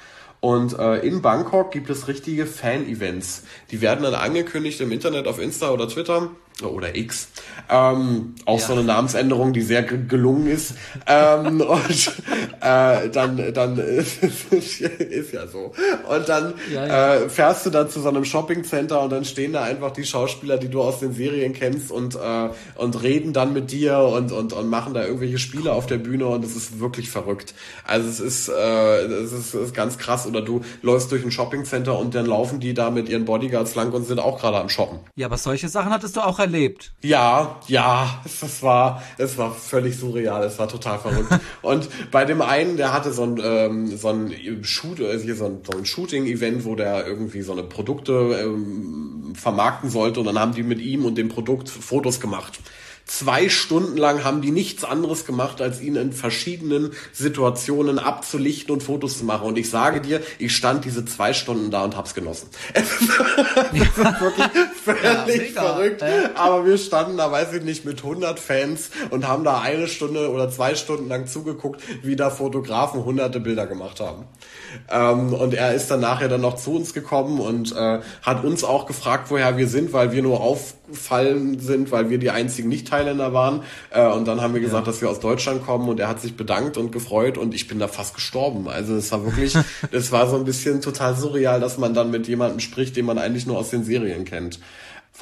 [0.43, 3.45] Und äh, in Bangkok gibt es richtige Fan-Events.
[3.71, 6.31] Die werden dann angekündigt im Internet, auf Insta oder Twitter
[6.63, 7.29] oder X.
[7.69, 8.67] Ähm, auch ja.
[8.67, 10.75] so eine Namensänderung, die sehr gelungen ist.
[11.07, 12.13] ähm, und
[12.61, 15.73] äh, dann, dann ist ja so.
[16.09, 17.15] Und dann ja, ja.
[17.15, 20.59] Äh, fährst du dann zu so einem Shoppingcenter und dann stehen da einfach die Schauspieler,
[20.59, 24.53] die du aus den Serien kennst und äh, und reden dann mit dir und und
[24.53, 27.55] und machen da irgendwelche Spiele auf der Bühne und es ist wirklich verrückt.
[27.85, 30.27] Also es ist äh, es ist, ist ganz krass.
[30.27, 33.93] Oder du läufst durch ein Shoppingcenter und dann laufen die da mit ihren Bodyguards lang
[33.93, 34.99] und sind auch gerade am Shoppen.
[35.17, 36.93] Ja, aber solche Sachen hattest du auch erlebt.
[37.03, 41.33] Ja, ja, es war, es war völlig surreal, es war total verrückt.
[41.63, 44.33] und bei dem einen, der hatte so ein, ähm, so ein
[44.63, 49.33] Shoot, also hier so ein, so ein Shooting-Event, wo der irgendwie so eine Produkte ähm,
[49.35, 52.61] vermarkten sollte und dann haben die mit ihm und dem Produkt Fotos gemacht.
[53.05, 58.83] Zwei Stunden lang haben die nichts anderes gemacht, als ihn in verschiedenen Situationen abzulichten und
[58.83, 59.47] Fotos zu machen.
[59.47, 62.49] Und ich sage dir, ich stand diese zwei Stunden da und hab's genossen.
[62.75, 64.47] das ist wirklich
[64.85, 66.03] völlig ja, verrückt.
[66.35, 70.31] Aber wir standen da, weiß ich nicht, mit 100 Fans und haben da eine Stunde
[70.31, 74.25] oder zwei Stunden lang zugeguckt, wie da Fotografen hunderte Bilder gemacht haben.
[74.91, 78.65] Ähm, und er ist dann nachher dann noch zu uns gekommen und äh, hat uns
[78.65, 80.41] auch gefragt, woher wir sind, weil wir nur
[80.93, 83.63] auffallen sind, weil wir die einzigen Nicht-Thailänder waren.
[83.91, 84.93] Äh, und dann haben wir gesagt, ja.
[84.93, 87.79] dass wir aus Deutschland kommen und er hat sich bedankt und gefreut und ich bin
[87.79, 88.69] da fast gestorben.
[88.69, 89.57] Also es war wirklich,
[89.91, 93.19] es war so ein bisschen total surreal, dass man dann mit jemandem spricht, den man
[93.19, 94.59] eigentlich nur aus den Serien kennt.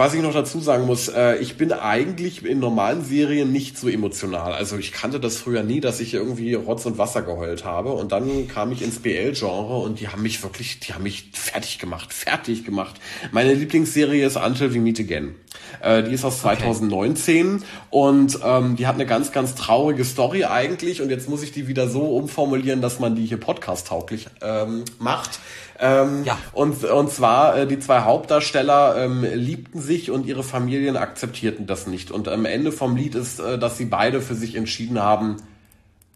[0.01, 3.87] Was ich noch dazu sagen muss, äh, ich bin eigentlich in normalen Serien nicht so
[3.87, 4.55] emotional.
[4.55, 7.93] Also ich kannte das früher nie, dass ich irgendwie Rotz und Wasser geheult habe.
[7.93, 11.79] Und dann kam ich ins BL-Genre und die haben mich wirklich, die haben mich fertig
[11.79, 12.95] gemacht, fertig gemacht.
[13.31, 15.35] Meine Lieblingsserie ist Until We Meet Again.
[15.83, 17.65] Äh, die ist aus 2019 okay.
[17.91, 21.03] und ähm, die hat eine ganz, ganz traurige Story eigentlich.
[21.03, 25.41] Und jetzt muss ich die wieder so umformulieren, dass man die hier podcast-tauglich ähm, macht.
[25.83, 26.39] Ähm, ja.
[26.53, 31.87] und, und zwar, äh, die zwei Hauptdarsteller ähm, liebten sich und ihre Familien akzeptierten das
[31.87, 32.11] nicht.
[32.11, 35.37] Und am Ende vom Lied ist, äh, dass sie beide für sich entschieden haben,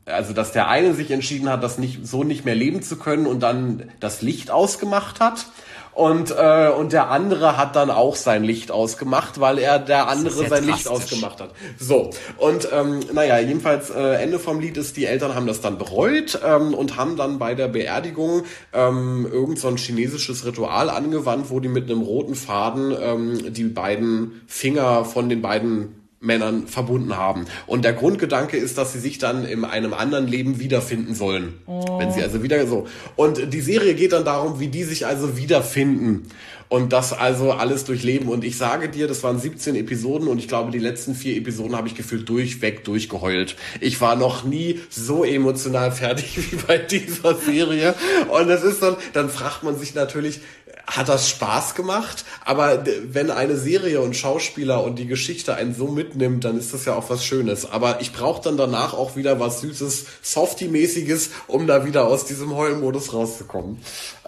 [0.04, 3.26] also dass der eine sich entschieden hat, das nicht so nicht mehr leben zu können
[3.26, 5.46] und dann das Licht ausgemacht hat
[5.94, 10.46] und, äh, und der andere hat dann auch sein Licht ausgemacht, weil er der andere
[10.48, 11.50] sein Licht ausgemacht hat.
[11.78, 15.78] So, und ähm, naja, jedenfalls äh, Ende vom Lied ist, die Eltern haben das dann
[15.78, 18.42] bereut ähm, und haben dann bei der Beerdigung
[18.72, 23.64] ähm, irgend so ein chinesisches Ritual angewandt, wo die mit einem roten Faden ähm, die
[23.64, 27.44] beiden Finger von den beiden Männern verbunden haben.
[27.66, 31.54] Und der Grundgedanke ist, dass sie sich dann in einem anderen Leben wiederfinden sollen.
[31.66, 31.98] Oh.
[31.98, 32.86] Wenn sie also wieder so.
[33.16, 36.28] Und die Serie geht dann darum, wie die sich also wiederfinden.
[36.68, 38.28] Und das also alles durchleben.
[38.28, 41.76] Und ich sage dir, das waren 17 Episoden und ich glaube, die letzten vier Episoden
[41.76, 43.54] habe ich gefühlt durchweg durchgeheult.
[43.80, 47.94] Ich war noch nie so emotional fertig wie bei dieser Serie.
[48.28, 50.40] Und das ist dann, dann fragt man sich natürlich,
[50.86, 55.88] hat das Spaß gemacht, aber wenn eine Serie und Schauspieler und die Geschichte einen so
[55.88, 57.70] mitnimmt, dann ist das ja auch was Schönes.
[57.70, 62.54] Aber ich brauche dann danach auch wieder was Süßes, Softie-mäßiges, um da wieder aus diesem
[62.54, 63.78] Heulmodus rauszukommen.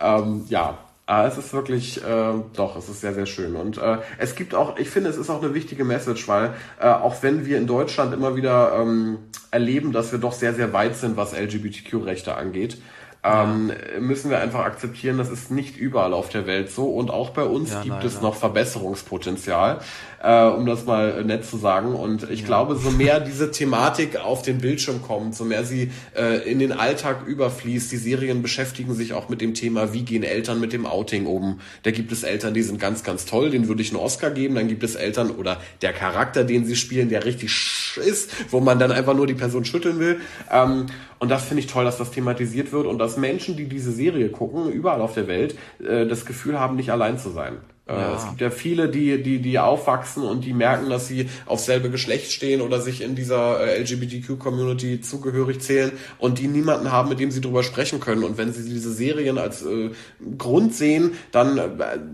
[0.00, 0.78] Ähm, ja,
[1.08, 3.54] äh, es ist wirklich, äh, doch, es ist sehr, sehr schön.
[3.56, 6.88] Und äh, es gibt auch, ich finde, es ist auch eine wichtige Message, weil äh,
[6.88, 9.18] auch wenn wir in Deutschland immer wieder ähm,
[9.50, 12.78] erleben, dass wir doch sehr, sehr weit sind, was LGBTQ-Rechte angeht,
[13.26, 17.30] ähm, müssen wir einfach akzeptieren, das ist nicht überall auf der Welt so und auch
[17.30, 18.06] bei uns ja, gibt leider.
[18.06, 19.80] es noch Verbesserungspotenzial
[20.26, 21.94] äh, um das mal nett zu sagen.
[21.94, 22.46] Und ich ja.
[22.46, 26.72] glaube, so mehr diese Thematik auf den Bildschirm kommt, so mehr sie äh, in den
[26.72, 30.86] Alltag überfließt, die Serien beschäftigen sich auch mit dem Thema, wie gehen Eltern mit dem
[30.86, 31.60] Outing um.
[31.84, 34.54] Da gibt es Eltern, die sind ganz, ganz toll, denen würde ich einen Oscar geben.
[34.56, 37.52] Dann gibt es Eltern oder der Charakter, den sie spielen, der richtig
[38.04, 40.20] ist, wo man dann einfach nur die Person schütteln will.
[40.50, 40.86] Ähm,
[41.18, 44.28] und das finde ich toll, dass das thematisiert wird und dass Menschen, die diese Serie
[44.28, 47.58] gucken, überall auf der Welt, äh, das Gefühl haben, nicht allein zu sein.
[47.88, 48.16] Ja.
[48.16, 51.88] Es gibt ja viele, die, die, die aufwachsen und die merken, dass sie auf selbe
[51.88, 57.20] Geschlecht stehen oder sich in dieser äh, LGBTQ-Community zugehörig zählen und die niemanden haben, mit
[57.20, 58.24] dem sie drüber sprechen können.
[58.24, 59.90] Und wenn sie diese Serien als äh,
[60.36, 61.68] Grund sehen, dann äh,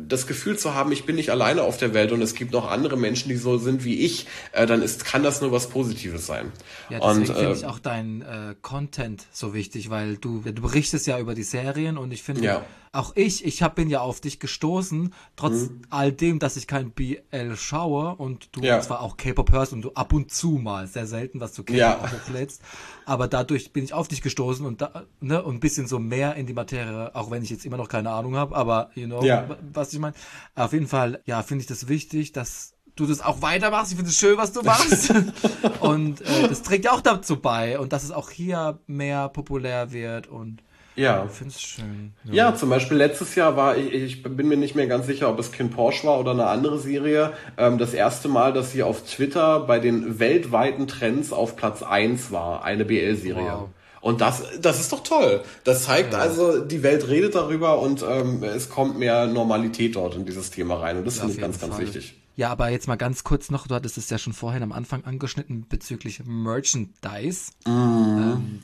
[0.06, 2.70] das Gefühl zu haben, ich bin nicht alleine auf der Welt und es gibt noch
[2.70, 6.26] andere Menschen, die so sind wie ich, äh, dann ist, kann das nur was Positives
[6.26, 6.52] sein.
[6.90, 11.06] Ja, deswegen finde äh, ich auch dein äh, Content so wichtig, weil du, du berichtest
[11.06, 12.62] ja über die Serien und ich finde, ja
[12.92, 15.82] auch ich, ich hab, bin ja auf dich gestoßen, trotz mhm.
[15.88, 18.80] all dem, dass ich kein BL schaue und du ja.
[18.82, 21.78] zwar auch K-Pop hörst und du ab und zu mal, sehr selten, was du K-Pop
[21.78, 22.12] ja.
[22.12, 22.60] hochlädst,
[23.06, 26.36] aber dadurch bin ich auf dich gestoßen und da, ne, und ein bisschen so mehr
[26.36, 29.24] in die Materie, auch wenn ich jetzt immer noch keine Ahnung habe, aber you know,
[29.24, 29.56] ja.
[29.72, 30.14] was ich meine.
[30.54, 33.92] Auf jeden Fall, ja, finde ich das wichtig, dass du das auch weitermachst.
[33.92, 35.14] Ich finde es schön, was du machst.
[35.80, 37.78] und äh, das trägt ja auch dazu bei.
[37.78, 40.62] Und dass es auch hier mehr populär wird und
[40.94, 41.24] ja.
[41.24, 42.12] Ich finde es schön.
[42.24, 42.34] Ja.
[42.34, 42.54] ja.
[42.54, 45.52] zum Beispiel letztes Jahr war, ich, ich bin mir nicht mehr ganz sicher, ob es
[45.52, 49.60] Kind Porsche war oder eine andere Serie, ähm, das erste Mal, dass sie auf Twitter
[49.60, 53.52] bei den weltweiten Trends auf Platz 1 war, eine BL-Serie.
[53.52, 53.68] Wow.
[54.00, 55.42] Und das, das ist doch toll.
[55.62, 56.18] Das zeigt ja.
[56.18, 60.80] also, die Welt redet darüber und ähm, es kommt mehr Normalität dort in dieses Thema
[60.80, 60.98] rein.
[60.98, 61.68] Und das ja, finde ich ganz, Fall.
[61.68, 62.18] ganz wichtig.
[62.34, 65.04] Ja, aber jetzt mal ganz kurz noch, du hattest es ja schon vorhin am Anfang
[65.04, 67.52] angeschnitten bezüglich Merchandise.
[67.64, 67.72] Mhm.
[67.72, 68.62] Ähm,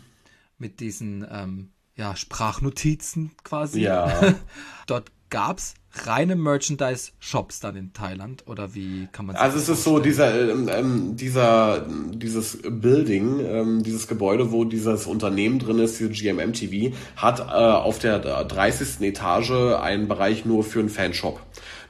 [0.59, 3.83] mit diesen ähm, ja, Sprachnotizen quasi.
[3.83, 4.35] Ja.
[4.87, 5.75] Dort gab's
[6.07, 10.51] reine Merchandise-Shops dann in Thailand oder wie kann man das Also es ist so dieser
[10.51, 16.53] ähm, ähm, dieser dieses Building, ähm, dieses Gebäude, wo dieses Unternehmen drin ist, hier GMM
[16.53, 19.01] TV, hat äh, auf der 30.
[19.01, 21.41] Etage einen Bereich nur für einen Fanshop.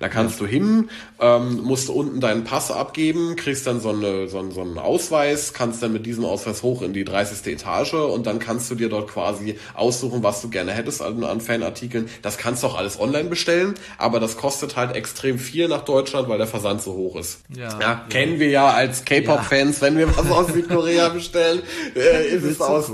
[0.01, 0.47] Da kannst ja.
[0.47, 0.91] du hin,
[1.21, 5.83] ähm, musst unten deinen Pass abgeben, kriegst dann so, eine, so, so einen Ausweis, kannst
[5.83, 7.53] dann mit diesem Ausweis hoch in die 30.
[7.53, 11.41] Etage und dann kannst du dir dort quasi aussuchen, was du gerne hättest an, an
[11.41, 12.09] Fanartikeln.
[12.23, 16.29] Das kannst du auch alles online bestellen, aber das kostet halt extrem viel nach Deutschland,
[16.29, 17.41] weil der Versand so hoch ist.
[17.49, 18.07] Ja, ja, ja.
[18.09, 21.63] kennen wir ja als K-Pop-Fans, wenn wir was aus Südkorea bestellen,
[21.97, 22.91] äh, ist es aus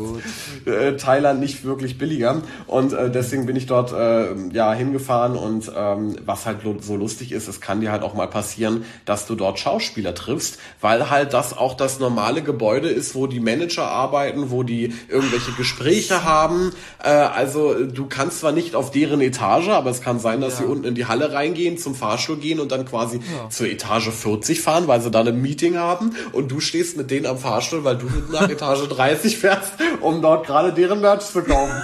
[0.65, 2.43] äh, Thailand nicht wirklich billiger.
[2.67, 7.33] Und äh, deswegen bin ich dort äh, ja hingefahren und ähm, was halt so lustig
[7.33, 11.33] ist, es kann dir halt auch mal passieren, dass du dort Schauspieler triffst, weil halt
[11.33, 16.73] das auch das normale Gebäude ist, wo die Manager arbeiten, wo die irgendwelche Gespräche haben.
[17.03, 20.59] Äh, also du kannst zwar nicht auf deren Etage, aber es kann sein, dass ja.
[20.61, 23.49] sie unten in die Halle reingehen, zum Fahrstuhl gehen und dann quasi ja.
[23.51, 27.27] zur Etage 40 fahren, weil sie da ein Meeting haben und du stehst mit denen
[27.27, 31.75] am Fahrstuhl, weil du nach Etage 30 fährst, um dort gerade deren Merch zu kaufen.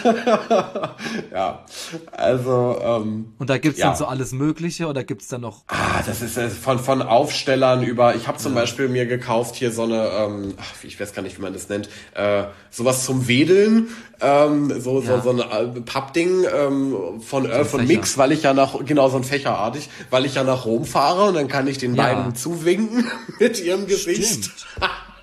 [1.32, 1.64] ja,
[2.12, 3.88] also ähm, und da gibt's ja.
[3.88, 5.62] dann so alles alles Mögliche oder gibt es da noch?
[5.68, 8.14] Ah, das ist äh, von, von Aufstellern über.
[8.14, 8.60] Ich habe zum ja.
[8.60, 11.68] Beispiel mir gekauft hier so eine, ähm, ach, ich weiß gar nicht, wie man das
[11.68, 13.88] nennt, äh, sowas zum Wedeln,
[14.20, 15.20] ähm, so, ja.
[15.20, 19.08] so, so ein äh, Pappding ähm, von äh, von Mix, weil ich ja nach, genau
[19.08, 22.02] so ein Fächerartig, weil ich ja nach Rom fahre und dann kann ich den ja.
[22.02, 23.10] beiden zuwinken
[23.40, 24.50] mit ihrem Gesicht.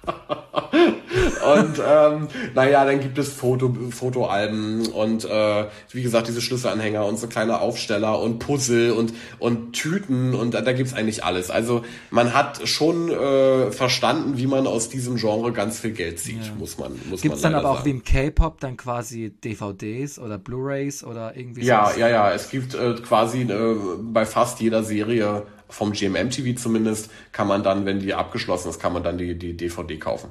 [1.54, 7.18] und ähm, naja, dann gibt es Foto, Fotoalben und äh, wie gesagt diese Schlüsselanhänger und
[7.20, 11.50] so kleine Aufsteller und Puzzle und und Tüten und da, da gibt's eigentlich alles.
[11.50, 16.46] Also man hat schon äh, verstanden, wie man aus diesem Genre ganz viel Geld zieht,
[16.46, 16.54] ja.
[16.58, 17.86] muss man muss Gibt's man dann aber auch sagen.
[17.86, 21.98] wie im K-Pop dann quasi DVDs oder Blu-rays oder irgendwie Ja, sowas?
[21.98, 27.10] ja, ja, es gibt äh, quasi äh, bei fast jeder Serie vom GMM TV zumindest
[27.32, 30.30] kann man dann, wenn die abgeschlossen ist, kann man dann die, die DVD kaufen.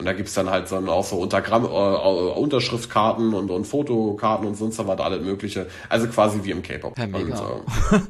[0.00, 4.46] Und da gibt's dann halt so auch so Untergramm, äh, äh, Unterschriftkarten und, und Fotokarten
[4.46, 5.66] und sonst was alles mögliche.
[5.90, 6.98] Also quasi wie im K-Pop.
[6.98, 7.38] Ja, mega.
[7.38, 8.00] Und, äh,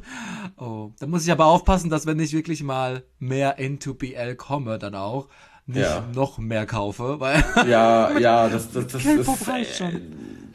[0.63, 4.79] oh, da muss ich aber aufpassen, dass wenn ich wirklich mal mehr into BL komme,
[4.79, 5.27] dann auch
[5.65, 6.07] nicht ja.
[6.13, 10.01] noch mehr kaufe, weil ja, ja, das, das, das, das ist, schon.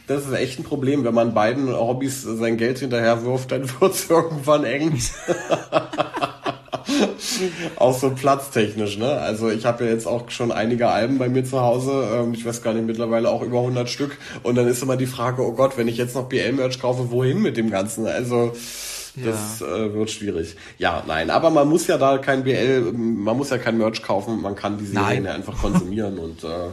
[0.07, 4.09] Das ist echt ein Problem, wenn man beiden Hobbys sein Geld hinterher wirft, dann wird's
[4.09, 4.97] irgendwann eng.
[7.77, 9.19] auch so platztechnisch, ne?
[9.19, 12.09] Also ich habe ja jetzt auch schon einige Alben bei mir zu Hause.
[12.15, 14.17] Ähm, ich weiß gar nicht, mittlerweile auch über 100 Stück.
[14.43, 17.43] Und dann ist immer die Frage, oh Gott, wenn ich jetzt noch BL-Merch kaufe, wohin
[17.43, 18.07] mit dem Ganzen?
[18.07, 18.53] Also
[19.17, 19.67] das ja.
[19.67, 20.57] äh, wird schwierig.
[20.79, 24.43] Ja, nein, aber man muss ja da kein BL, man muss ja kein Merch kaufen,
[24.43, 26.69] man kann die Serien ja einfach konsumieren und äh,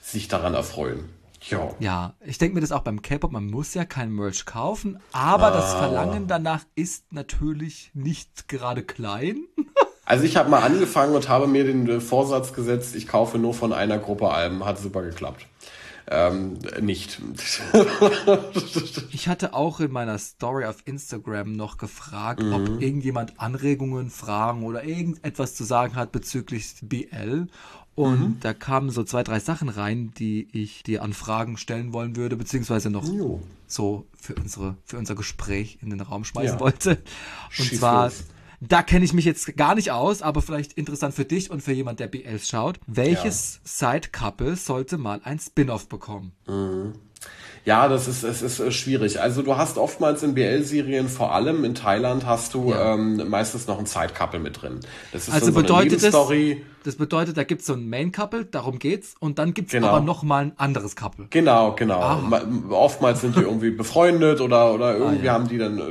[0.00, 1.19] sich daran erfreuen.
[1.48, 1.70] Ja.
[1.78, 5.46] ja, ich denke mir das auch beim K-Pop, man muss ja kein Merch kaufen, aber
[5.46, 5.50] ah.
[5.50, 9.44] das Verlangen danach ist natürlich nicht gerade klein.
[10.06, 13.72] Also ich habe mal angefangen und habe mir den Vorsatz gesetzt, ich kaufe nur von
[13.72, 14.64] einer Gruppe Alben.
[14.64, 15.46] Hat super geklappt.
[16.08, 17.20] Ähm, nicht.
[19.12, 22.52] ich hatte auch in meiner Story auf Instagram noch gefragt, mhm.
[22.52, 27.46] ob irgendjemand Anregungen, Fragen oder irgendetwas zu sagen hat bezüglich BL.
[28.00, 28.36] Und mhm.
[28.40, 32.36] da kamen so zwei, drei Sachen rein, die ich dir an Fragen stellen wollen würde,
[32.36, 33.42] beziehungsweise noch jo.
[33.66, 36.60] so für, unsere, für unser Gespräch in den Raum schmeißen ja.
[36.60, 36.90] wollte.
[36.90, 36.98] Und
[37.50, 38.24] Schieß zwar los.
[38.62, 41.72] Da kenne ich mich jetzt gar nicht aus, aber vielleicht interessant für dich und für
[41.72, 42.78] jemand, der BLs schaut.
[42.86, 43.92] Welches ja.
[43.92, 46.32] Side-Couple sollte mal ein Spin-off bekommen?
[46.46, 46.92] Mhm.
[47.64, 49.20] Ja, das ist, es ist äh, schwierig.
[49.20, 52.94] Also du hast oftmals in BL-Serien, vor allem in Thailand, hast du ja.
[52.94, 54.80] ähm, meistens noch ein Side-Couple mit drin.
[55.12, 56.14] Das ist also so bedeutet das,
[56.82, 59.88] das bedeutet, da gibt's so ein Main-Couple, darum geht's, und dann gibt's genau.
[59.88, 61.26] aber noch mal ein anderes Couple.
[61.28, 62.00] Genau, genau.
[62.00, 62.42] Aha.
[62.70, 65.32] Oftmals sind die irgendwie befreundet oder, oder irgendwie ah, ja.
[65.34, 65.82] haben die dann äh,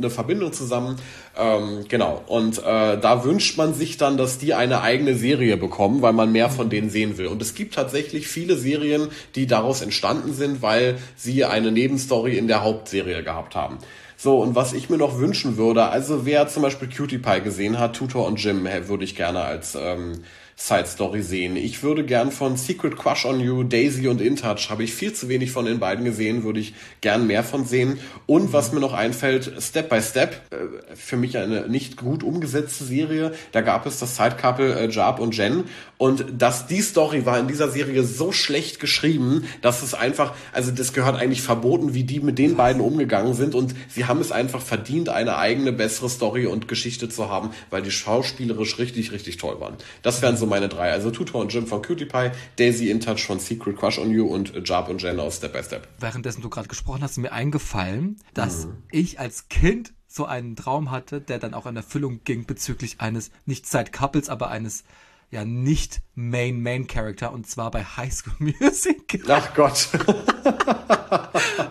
[0.00, 0.96] eine Verbindung zusammen.
[1.38, 2.22] Ähm, genau.
[2.26, 6.32] Und äh, da wünscht man sich dann, dass die eine eigene Serie bekommen, weil man
[6.32, 7.26] mehr von denen sehen will.
[7.26, 12.48] Und es gibt tatsächlich viele Serien, die daraus entstanden sind, weil sie eine Nebenstory in
[12.48, 13.78] der Hauptserie gehabt haben.
[14.16, 17.78] So, und was ich mir noch wünschen würde, also wer zum Beispiel Cutie Pie gesehen
[17.78, 20.24] hat, Tutor und Jim, würde ich gerne als ähm,
[20.60, 21.56] Side Story sehen.
[21.56, 25.14] Ich würde gern von Secret Crush on You, Daisy und In Touch, habe ich viel
[25.14, 27.98] zu wenig von den beiden gesehen, würde ich gern mehr von sehen.
[28.26, 32.84] Und was mir noch einfällt, Step by Step, äh, für mich eine nicht gut umgesetzte
[32.84, 33.32] Serie.
[33.52, 35.64] Da gab es das Side Couple äh, Jab und Jen
[35.96, 40.70] und dass die Story war in dieser Serie so schlecht geschrieben, dass es einfach, also
[40.70, 44.30] das gehört eigentlich verboten, wie die mit den beiden umgegangen sind und sie haben es
[44.30, 49.38] einfach verdient, eine eigene bessere Story und Geschichte zu haben, weil die schauspielerisch richtig, richtig
[49.38, 49.76] toll waren.
[50.02, 50.92] Das wären so meine drei.
[50.92, 54.26] Also Tutor und Jim von Cutie Pie, Daisy in Touch von Secret Crush on You
[54.26, 55.88] und Jab und Jen aus Step by Step.
[55.98, 58.82] Währenddessen du gerade gesprochen hast, ist mir eingefallen, dass mhm.
[58.90, 63.30] ich als Kind so einen Traum hatte, der dann auch in Erfüllung ging bezüglich eines
[63.46, 64.84] nicht Side Couples, aber eines
[65.30, 69.22] ja nicht Main Main Character und zwar bei High School Music.
[69.28, 69.88] Ach Gott.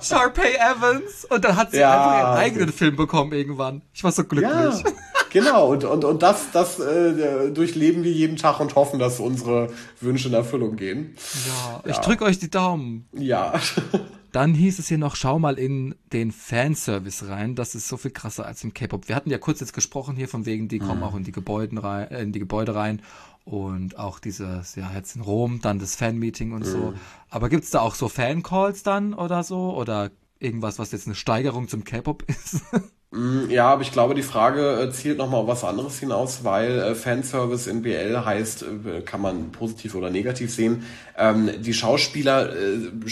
[0.02, 3.82] Sharpay Evans und dann hat sie ja, einfach ihren eigenen Film bekommen irgendwann.
[3.94, 4.52] Ich war so glücklich.
[4.52, 4.92] Ja,
[5.30, 9.70] genau und und und das das äh, durchleben wir jeden Tag und hoffen, dass unsere
[10.02, 11.16] Wünsche in Erfüllung gehen.
[11.48, 11.92] Ja, ja.
[11.92, 13.08] ich drück euch die Daumen.
[13.14, 13.54] Ja.
[14.32, 17.56] Dann hieß es hier noch, schau mal in den Fanservice rein.
[17.56, 19.08] Das ist so viel krasser als im K-Pop.
[19.08, 21.04] Wir hatten ja kurz jetzt gesprochen hier von wegen, die kommen mhm.
[21.04, 23.02] auch in die Gebäude rein, äh, in die Gebäude rein
[23.44, 26.72] und auch dieses, ja, jetzt in Rom, dann das Fan-Meeting und mhm.
[26.72, 26.94] so.
[27.30, 29.76] Aber gibt's da auch so Fan-Calls dann oder so?
[29.76, 32.62] Oder irgendwas, was jetzt eine Steigerung zum K-Pop ist?
[33.12, 36.78] Mm, ja, aber ich glaube, die Frage äh, zielt nochmal auf was anderes hinaus, weil
[36.78, 40.84] äh, Fanservice in BL heißt, äh, kann man positiv oder negativ sehen.
[41.18, 42.50] Ähm, die Schauspieler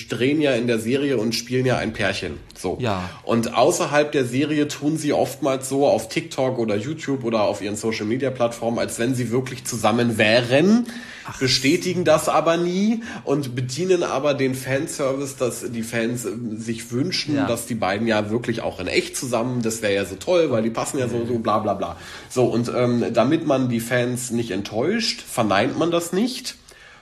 [0.07, 2.37] drehen ja in der Serie und spielen ja ein Pärchen.
[2.55, 2.77] So.
[2.79, 3.09] Ja.
[3.23, 7.75] Und außerhalb der Serie tun sie oftmals so auf TikTok oder YouTube oder auf ihren
[7.75, 10.87] Social Media Plattformen, als wenn sie wirklich zusammen wären,
[11.25, 11.39] Ach.
[11.39, 16.25] bestätigen das aber nie und bedienen aber den Fanservice, dass die Fans
[16.55, 17.47] sich wünschen, ja.
[17.47, 20.63] dass die beiden ja wirklich auch in echt zusammen, das wäre ja so toll, weil
[20.63, 21.95] die passen ja so, so bla bla bla.
[22.29, 26.55] So, und ähm, damit man die Fans nicht enttäuscht, verneint man das nicht.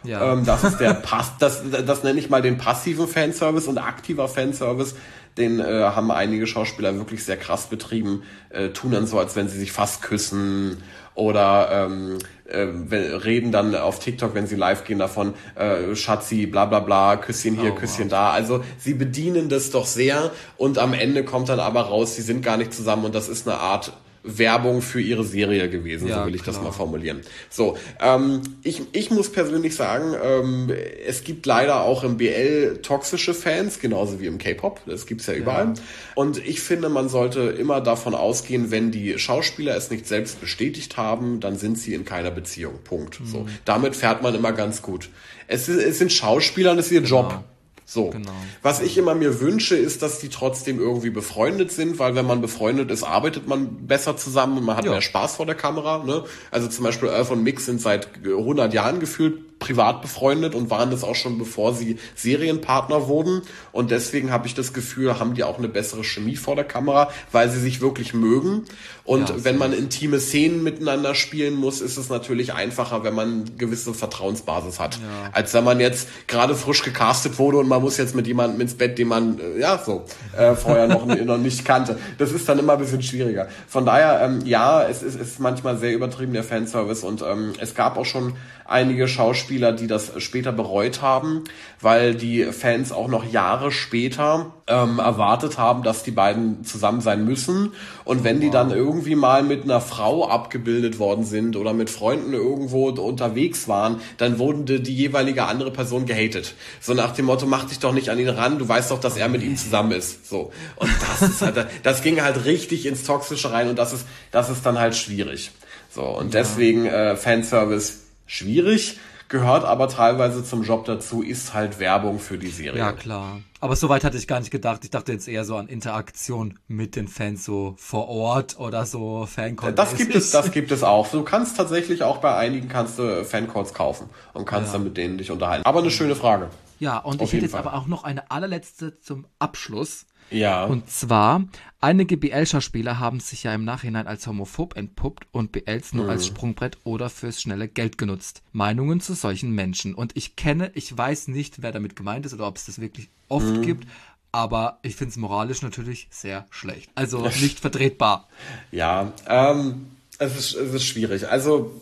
[0.03, 0.33] Ja.
[0.33, 4.27] Ähm, das ist der Pass, das, das nenne ich mal den passiven Fanservice und aktiver
[4.27, 4.95] Fanservice.
[5.37, 9.49] Den äh, haben einige Schauspieler wirklich sehr krass betrieben, äh, tun dann so, als wenn
[9.49, 10.81] sie sich fast küssen
[11.15, 16.65] oder ähm, äh, reden dann auf TikTok, wenn sie live gehen, davon, äh, Schatzi, bla
[16.65, 18.11] bla bla, Küsschen hier, oh, Küsschen wow.
[18.11, 18.29] da.
[18.31, 22.43] Also sie bedienen das doch sehr und am Ende kommt dann aber raus, sie sind
[22.43, 23.93] gar nicht zusammen und das ist eine Art
[24.25, 26.55] Werbung für ihre Serie gewesen, ja, so will ich klar.
[26.55, 27.21] das mal formulieren.
[27.49, 30.71] So, ähm, ich, ich muss persönlich sagen, ähm,
[31.05, 35.33] es gibt leider auch im BL toxische Fans, genauso wie im K-Pop, das gibt's ja
[35.35, 35.65] überall.
[35.65, 35.73] Ja.
[36.15, 40.97] Und ich finde, man sollte immer davon ausgehen, wenn die Schauspieler es nicht selbst bestätigt
[40.97, 42.79] haben, dann sind sie in keiner Beziehung.
[42.83, 43.19] Punkt.
[43.19, 43.25] Mhm.
[43.27, 45.09] So, damit fährt man immer ganz gut.
[45.47, 47.21] Es, es sind Schauspieler und es ist ihr genau.
[47.21, 47.43] Job.
[47.87, 48.09] So.
[48.09, 48.31] Genau.
[48.63, 52.41] Was ich immer mir wünsche, ist, dass die trotzdem irgendwie befreundet sind, weil wenn man
[52.41, 54.91] befreundet ist, arbeitet man besser zusammen und man hat ja.
[54.91, 56.03] mehr Spaß vor der Kamera.
[56.03, 56.23] Ne?
[56.49, 60.91] Also zum Beispiel Earth und Mix sind seit 100 Jahren gefühlt privat befreundet und waren
[60.91, 63.41] das auch schon bevor sie Serienpartner wurden.
[63.71, 67.09] Und deswegen habe ich das Gefühl, haben die auch eine bessere Chemie vor der Kamera,
[67.31, 68.65] weil sie sich wirklich mögen.
[69.05, 73.31] Und ja, wenn man intime Szenen miteinander spielen muss, ist es natürlich einfacher, wenn man
[73.31, 74.95] eine gewisse Vertrauensbasis hat.
[74.95, 75.01] Ja.
[75.31, 78.75] Als wenn man jetzt gerade frisch gecastet wurde und man muss jetzt mit jemandem ins
[78.75, 80.05] Bett, den man, äh, ja, so,
[80.37, 81.97] äh, vorher noch, noch nicht kannte.
[82.19, 83.47] Das ist dann immer ein bisschen schwieriger.
[83.67, 87.03] Von daher, ähm, ja, es ist, ist manchmal sehr übertrieben, der Fanservice.
[87.03, 88.33] Und ähm, es gab auch schon
[88.65, 91.43] einige Schauspieler, die das später bereut haben,
[91.81, 97.25] weil die Fans auch noch Jahre später ähm, erwartet haben, dass die beiden zusammen sein
[97.25, 97.73] müssen.
[98.03, 102.33] Und wenn die dann irgendwie mal mit einer Frau abgebildet worden sind oder mit Freunden
[102.33, 106.55] irgendwo unterwegs waren, dann wurden die, die jeweilige andere Person gehatet.
[106.79, 109.17] So nach dem Motto, mach dich doch nicht an ihn ran, du weißt doch, dass
[109.17, 110.27] er mit ihm zusammen ist.
[110.29, 110.51] So.
[110.77, 114.49] Und das ist halt, das ging halt richtig ins Toxische rein und das ist, das
[114.49, 115.51] ist dann halt schwierig.
[115.95, 116.41] So, und ja.
[116.41, 118.99] deswegen äh, Fanservice schwierig,
[119.29, 122.79] gehört aber teilweise zum Job dazu, ist halt Werbung für die Serie.
[122.79, 123.41] Ja, klar.
[123.59, 124.83] Aber soweit hatte ich gar nicht gedacht.
[124.83, 129.25] Ich dachte jetzt eher so an Interaktion mit den Fans so vor Ort oder so
[129.25, 129.75] Fancalls.
[129.75, 131.09] Das gibt es, das gibt es auch.
[131.09, 134.73] Du kannst tatsächlich auch bei einigen kannst du Fancalls kaufen und kannst ja.
[134.73, 135.65] dann mit denen dich unterhalten.
[135.65, 136.49] Aber eine schöne Frage.
[136.79, 137.61] Ja, und Auf ich hätte jetzt Fall.
[137.61, 140.05] aber auch noch eine allerletzte zum Abschluss.
[140.31, 140.65] Ja.
[140.65, 141.43] Und zwar,
[141.81, 146.09] einige BL-Schauspieler haben sich ja im Nachhinein als homophob entpuppt und BLs nur mhm.
[146.11, 148.41] als Sprungbrett oder fürs schnelle Geld genutzt.
[148.51, 149.93] Meinungen zu solchen Menschen.
[149.93, 153.09] Und ich kenne, ich weiß nicht, wer damit gemeint ist oder ob es das wirklich
[153.27, 153.61] oft mhm.
[153.61, 153.87] gibt,
[154.31, 156.89] aber ich finde es moralisch natürlich sehr schlecht.
[156.95, 158.27] Also nicht vertretbar.
[158.71, 161.29] Ja, ähm, es ist, es ist schwierig.
[161.29, 161.81] Also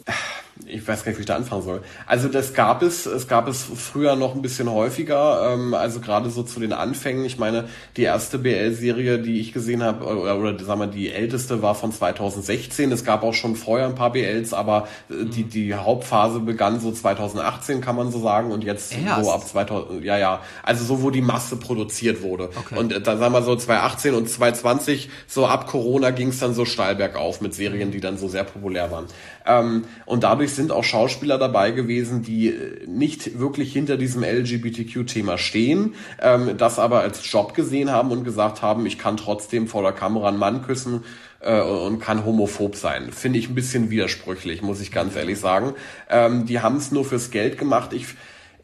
[0.67, 1.81] ich weiß gar nicht, wie ich da anfangen soll.
[2.05, 6.29] Also das gab es, es gab es früher noch ein bisschen häufiger, ähm, also gerade
[6.29, 7.25] so zu den Anfängen.
[7.25, 11.61] Ich meine, die erste BL-Serie, die ich gesehen habe, oder, oder sagen wir, die älteste
[11.61, 12.91] war von 2016.
[12.91, 16.91] Es gab auch schon vorher ein paar BLs, aber äh, die, die Hauptphase begann so
[16.91, 19.25] 2018, kann man so sagen, und jetzt Erst?
[19.25, 22.49] so ab 2000, ja, ja, also so, wo die Masse produziert wurde.
[22.55, 22.77] Okay.
[22.77, 26.53] Und äh, da sagen wir so 2018 und 2020, so ab Corona ging es dann
[26.53, 29.07] so steil bergauf mit Serien, die dann so sehr populär waren.
[29.45, 35.37] Ähm, und dadurch sind auch Schauspieler dabei gewesen, die äh, nicht wirklich hinter diesem LGBTQ-Thema
[35.37, 39.83] stehen, ähm, das aber als Job gesehen haben und gesagt haben, ich kann trotzdem vor
[39.83, 41.03] der Kamera einen Mann küssen
[41.41, 43.11] äh, und kann homophob sein.
[43.11, 45.73] Finde ich ein bisschen widersprüchlich, muss ich ganz ehrlich sagen.
[46.09, 47.93] Ähm, die haben es nur fürs Geld gemacht.
[47.93, 48.07] Ich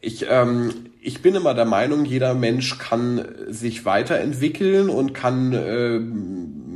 [0.02, 0.70] ich, ähm,
[1.02, 6.00] ich bin immer der Meinung, jeder Mensch kann sich weiterentwickeln und kann äh,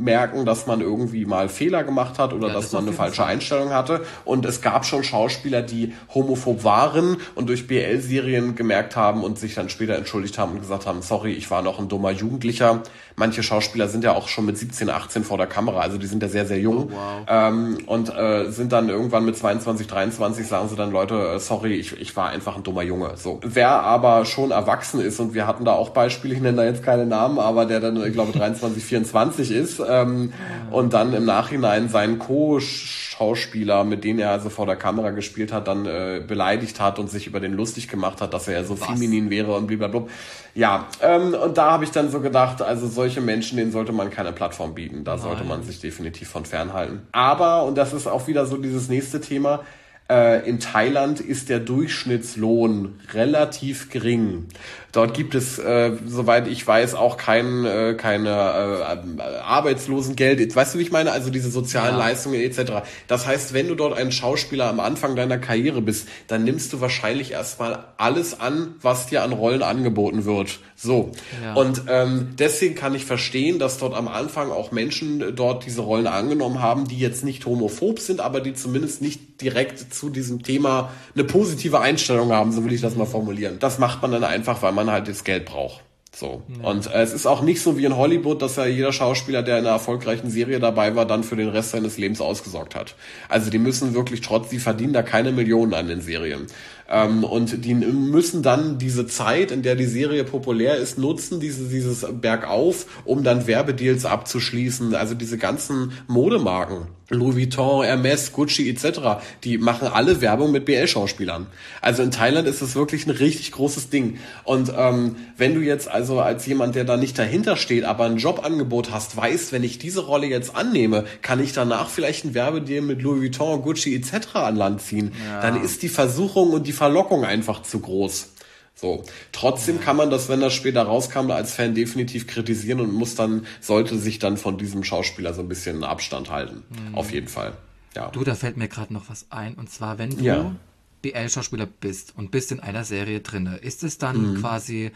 [0.04, 3.22] merken, dass man irgendwie mal Fehler gemacht hat oder ja, dass das man eine falsche
[3.22, 3.32] Fall.
[3.32, 4.04] Einstellung hatte.
[4.24, 9.54] Und es gab schon Schauspieler, die homophob waren und durch BL-Serien gemerkt haben und sich
[9.54, 12.82] dann später entschuldigt haben und gesagt haben, sorry, ich war noch ein dummer Jugendlicher.
[13.16, 16.20] Manche Schauspieler sind ja auch schon mit 17, 18 vor der Kamera, also die sind
[16.22, 16.90] ja sehr, sehr jung.
[16.90, 17.26] Oh, wow.
[17.28, 21.74] ähm, und äh, sind dann irgendwann mit 22, 23, sagen sie dann, Leute, äh, sorry,
[21.74, 23.12] ich, ich war einfach ein dummer Junge.
[23.16, 23.38] So.
[23.42, 26.82] Wer aber schon erwachsen ist, und wir hatten da auch Beispiele, ich nenne da jetzt
[26.82, 30.32] keine Namen, aber der dann, ich glaube, 23, 24 ist, ähm,
[30.70, 35.68] und dann im Nachhinein seinen Co-Schauspieler, mit denen er also vor der Kamera gespielt hat,
[35.68, 38.80] dann äh, beleidigt hat und sich über den lustig gemacht hat, dass er ja so
[38.80, 38.86] Was?
[38.86, 40.06] feminin wäre und blablabla.
[40.54, 44.10] Ja, ähm, und da habe ich dann so gedacht, also solche Menschen, denen sollte man
[44.10, 45.04] keine Plattform bieten.
[45.04, 45.22] Da Nein.
[45.22, 47.02] sollte man sich definitiv von fernhalten.
[47.12, 49.60] Aber, und das ist auch wieder so dieses nächste Thema,
[50.08, 54.46] äh, in Thailand ist der Durchschnittslohn relativ gering.
[54.94, 60.54] Dort gibt es, äh, soweit ich weiß, auch kein äh, keine äh, Arbeitslosengeld.
[60.54, 61.10] Weißt du, wie ich meine?
[61.10, 61.98] Also diese sozialen ja.
[61.98, 62.84] Leistungen etc.
[63.08, 66.80] Das heißt, wenn du dort ein Schauspieler am Anfang deiner Karriere bist, dann nimmst du
[66.80, 70.60] wahrscheinlich erstmal alles an, was dir an Rollen angeboten wird.
[70.76, 71.10] So.
[71.42, 71.54] Ja.
[71.54, 76.06] Und ähm, deswegen kann ich verstehen, dass dort am Anfang auch Menschen dort diese Rollen
[76.06, 80.90] angenommen haben, die jetzt nicht homophob sind, aber die zumindest nicht direkt zu diesem Thema
[81.14, 83.58] eine positive Einstellung haben, so will ich das mal formulieren.
[83.58, 85.84] Das macht man dann einfach, weil man man halt das Geld braucht.
[86.14, 86.42] So.
[86.62, 86.68] Ja.
[86.70, 89.58] Und äh, es ist auch nicht so wie in Hollywood, dass ja jeder Schauspieler, der
[89.58, 92.94] in einer erfolgreichen Serie dabei war, dann für den Rest seines Lebens ausgesorgt hat.
[93.28, 96.46] Also die müssen wirklich trotz, die verdienen da keine Millionen an den Serien.
[96.88, 101.68] Ähm, und die müssen dann diese Zeit, in der die Serie populär ist, nutzen, diese,
[101.68, 104.94] dieses Bergauf, um dann Werbedeals abzuschließen.
[104.94, 111.46] Also diese ganzen Modemarken Louis Vuitton, Hermes, Gucci etc., die machen alle Werbung mit BL-Schauspielern.
[111.80, 114.18] Also in Thailand ist das wirklich ein richtig großes Ding.
[114.44, 118.16] Und ähm, wenn du jetzt also als jemand, der da nicht dahinter steht, aber ein
[118.16, 122.82] Jobangebot hast, weißt, wenn ich diese Rolle jetzt annehme, kann ich danach vielleicht ein Werbedeal
[122.82, 124.36] mit Louis Vuitton, Gucci etc.
[124.36, 125.12] an Land ziehen.
[125.28, 125.42] Ja.
[125.42, 128.28] Dann ist die Versuchung und die Verlockung einfach zu groß.
[128.74, 129.04] So.
[129.32, 133.46] Trotzdem kann man das, wenn das später rauskam, als Fan definitiv kritisieren und muss dann,
[133.60, 136.64] sollte sich dann von diesem Schauspieler so ein bisschen Abstand halten.
[136.68, 136.94] Mhm.
[136.94, 137.52] Auf jeden Fall.
[137.94, 138.08] Ja.
[138.08, 139.54] Du, da fällt mir gerade noch was ein.
[139.54, 140.56] Und zwar, wenn du ja.
[141.02, 144.40] BL-Schauspieler bist und bist in einer Serie drinne, ist es dann mhm.
[144.40, 144.90] quasi,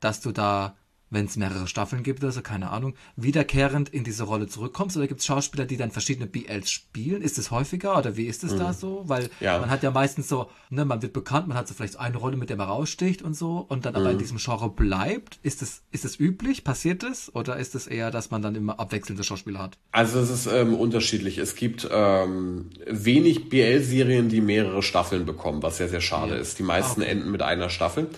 [0.00, 0.74] dass du da
[1.10, 4.96] wenn es mehrere Staffeln gibt oder so, keine Ahnung, wiederkehrend in diese Rolle zurückkommst?
[4.96, 7.22] Oder gibt es Schauspieler, die dann verschiedene BLs spielen?
[7.22, 8.58] Ist es häufiger oder wie ist es mhm.
[8.58, 9.04] da so?
[9.06, 9.58] Weil ja.
[9.58, 12.36] man hat ja meistens so, ne, man wird bekannt, man hat so vielleicht eine Rolle,
[12.36, 14.00] mit der man raussticht und so und dann mhm.
[14.00, 14.20] aber in mhm.
[14.20, 15.38] diesem Genre bleibt.
[15.42, 16.64] Ist es, ist es üblich?
[16.64, 17.34] Passiert es?
[17.34, 19.78] Oder ist es eher, dass man dann immer abwechselnde Schauspieler hat?
[19.92, 21.38] Also es ist ähm, unterschiedlich.
[21.38, 26.40] Es gibt ähm, wenig BL-Serien, die mehrere Staffeln bekommen, was sehr, sehr schade ja.
[26.40, 26.58] ist.
[26.58, 27.12] Die meisten ah, okay.
[27.12, 28.08] enden mit einer Staffel.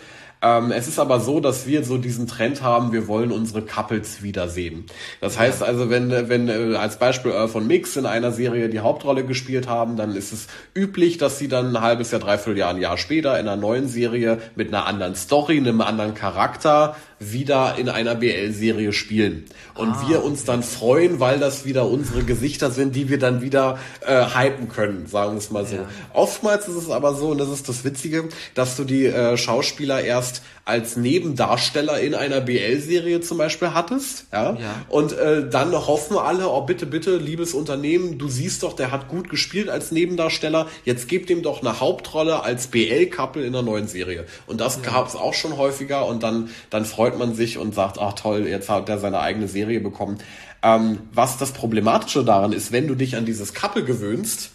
[0.43, 4.22] Ähm, es ist aber so, dass wir so diesen Trend haben, wir wollen unsere Couples
[4.22, 4.86] wiedersehen.
[5.20, 8.80] Das heißt also, wenn, wenn äh, als Beispiel Earth und Mix in einer Serie die
[8.80, 12.70] Hauptrolle gespielt haben, dann ist es üblich, dass sie dann ein halbes Jahr, dreiviertel Jahr,
[12.70, 17.74] ein Jahr später in einer neuen Serie mit einer anderen Story, einem anderen Charakter wieder
[17.76, 19.45] in einer BL-Serie spielen.
[19.74, 23.43] Und ah, wir uns dann freuen, weil das wieder unsere Gesichter sind, die wir dann
[23.43, 25.76] wieder äh, hypen können, sagen wir es mal so.
[25.76, 25.88] Ja.
[26.14, 30.03] Oftmals ist es aber so, und das ist das Witzige, dass du die äh, Schauspieler
[30.03, 30.30] erst
[30.64, 34.74] als Nebendarsteller in einer BL-Serie zum Beispiel hattest, ja, ja.
[34.89, 39.09] und äh, dann hoffen alle, oh bitte, bitte, liebes Unternehmen, du siehst doch, der hat
[39.09, 43.89] gut gespielt als Nebendarsteller, jetzt gebt ihm doch eine Hauptrolle als BL-Couple in einer neuen
[43.89, 44.26] Serie.
[44.47, 44.91] Und das ja.
[44.93, 48.47] gab es auch schon häufiger und dann, dann freut man sich und sagt, ach toll,
[48.47, 50.18] jetzt hat er seine eigene Serie bekommen.
[50.62, 54.51] Ähm, was das Problematische daran ist, wenn du dich an dieses Couple gewöhnst,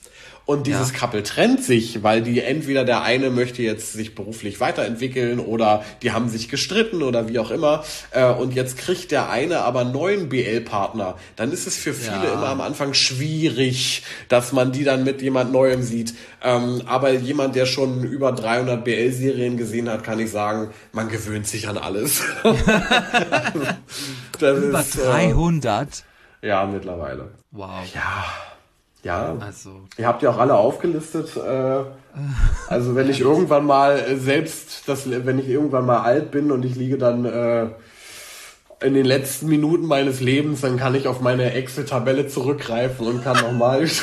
[0.46, 1.00] und dieses ja.
[1.00, 6.12] Couple trennt sich, weil die entweder der eine möchte jetzt sich beruflich weiterentwickeln oder die
[6.12, 9.92] haben sich gestritten oder wie auch immer äh, und jetzt kriegt der eine aber einen
[9.92, 12.34] neuen BL-Partner, dann ist es für viele ja.
[12.34, 16.14] immer am Anfang schwierig, dass man die dann mit jemand Neuem sieht.
[16.44, 21.48] Ähm, aber jemand, der schon über 300 BL-Serien gesehen hat, kann ich sagen, man gewöhnt
[21.48, 22.22] sich an alles.
[24.40, 26.04] über ist, 300?
[26.42, 27.32] Äh, ja, mittlerweile.
[27.52, 27.84] Wow.
[27.94, 28.26] Ja.
[29.06, 29.82] Ja, also.
[29.98, 31.38] ihr habt ja auch alle aufgelistet.
[31.38, 31.84] Äh,
[32.68, 36.66] also wenn ich irgendwann mal äh, selbst, das, wenn ich irgendwann mal alt bin und
[36.66, 37.68] ich liege dann äh,
[38.82, 43.38] in den letzten Minuten meines Lebens, dann kann ich auf meine Excel-Tabelle zurückgreifen und kann
[43.38, 43.84] nochmal.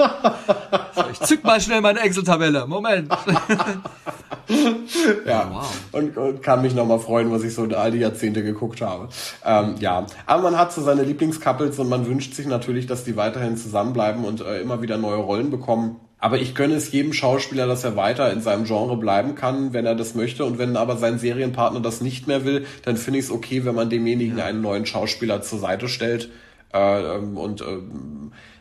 [1.12, 2.66] ich zück mal schnell meine Excel-Tabelle.
[2.66, 3.12] Moment.
[5.26, 5.80] ja, oh, wow.
[5.92, 9.08] und, und, kann mich nochmal freuen, was ich so all die Jahrzehnte geguckt habe.
[9.44, 13.16] Ähm, ja, aber man hat so seine Lieblingscouples und man wünscht sich natürlich, dass die
[13.16, 16.00] weiterhin zusammenbleiben und äh, immer wieder neue Rollen bekommen.
[16.18, 19.86] Aber ich gönne es jedem Schauspieler, dass er weiter in seinem Genre bleiben kann, wenn
[19.86, 20.44] er das möchte.
[20.44, 23.74] Und wenn aber sein Serienpartner das nicht mehr will, dann finde ich es okay, wenn
[23.74, 24.44] man demjenigen ja.
[24.44, 26.30] einen neuen Schauspieler zur Seite stellt.
[26.74, 27.78] Äh, ähm, und äh,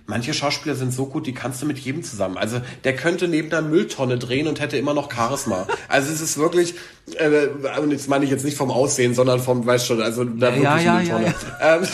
[0.09, 2.37] manche Schauspieler sind so gut, die kannst du mit jedem zusammen.
[2.37, 5.67] Also der könnte neben einer Mülltonne drehen und hätte immer noch Charisma.
[5.87, 6.73] Also es ist wirklich,
[7.15, 7.47] äh,
[7.79, 10.55] und jetzt meine ich jetzt nicht vom Aussehen, sondern vom, weißt schon, also da ja,
[10.55, 11.33] wirklich ja, Mülltonne.
[11.61, 11.75] Ja.
[11.75, 11.87] Ähm,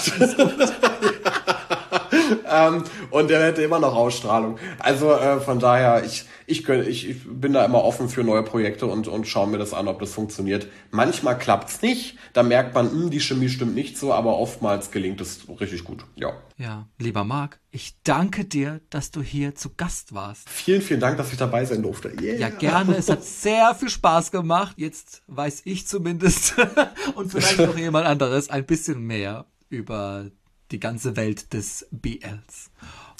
[2.75, 4.57] ähm, und der hätte immer noch Ausstrahlung.
[4.79, 8.85] Also äh, von daher, ich, ich, ich, ich bin da immer offen für neue Projekte
[8.85, 10.67] und, und schaue mir das an, ob das funktioniert.
[10.91, 14.91] Manchmal klappt's nicht, da merkt man, mh, hm, die Chemie stimmt nicht so, aber oftmals
[14.91, 16.05] gelingt es richtig gut.
[16.15, 16.33] Ja.
[16.57, 20.49] Ja, lieber Marc, ich danke dir, dass du hier zu Gast warst.
[20.49, 22.13] Vielen, vielen Dank, dass ich dabei sein durfte.
[22.21, 22.37] Yeah.
[22.37, 22.95] Ja, gerne.
[22.95, 24.75] Es hat sehr viel Spaß gemacht.
[24.77, 26.55] Jetzt weiß ich zumindest
[27.15, 30.29] und vielleicht noch jemand anderes ein bisschen mehr über
[30.71, 32.71] die ganze Welt des BLs.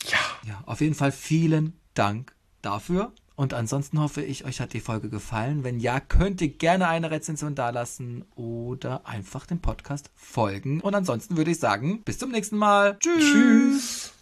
[0.08, 0.18] Ja.
[0.48, 2.35] Ja, auf jeden Fall vielen Dank
[2.66, 3.12] dafür.
[3.36, 5.64] Und ansonsten hoffe ich, euch hat die Folge gefallen.
[5.64, 10.80] Wenn ja, könnt ihr gerne eine Rezension dalassen oder einfach dem Podcast folgen.
[10.80, 12.98] Und ansonsten würde ich sagen, bis zum nächsten Mal.
[13.00, 13.20] Tschüss.
[13.20, 14.15] Tschüss.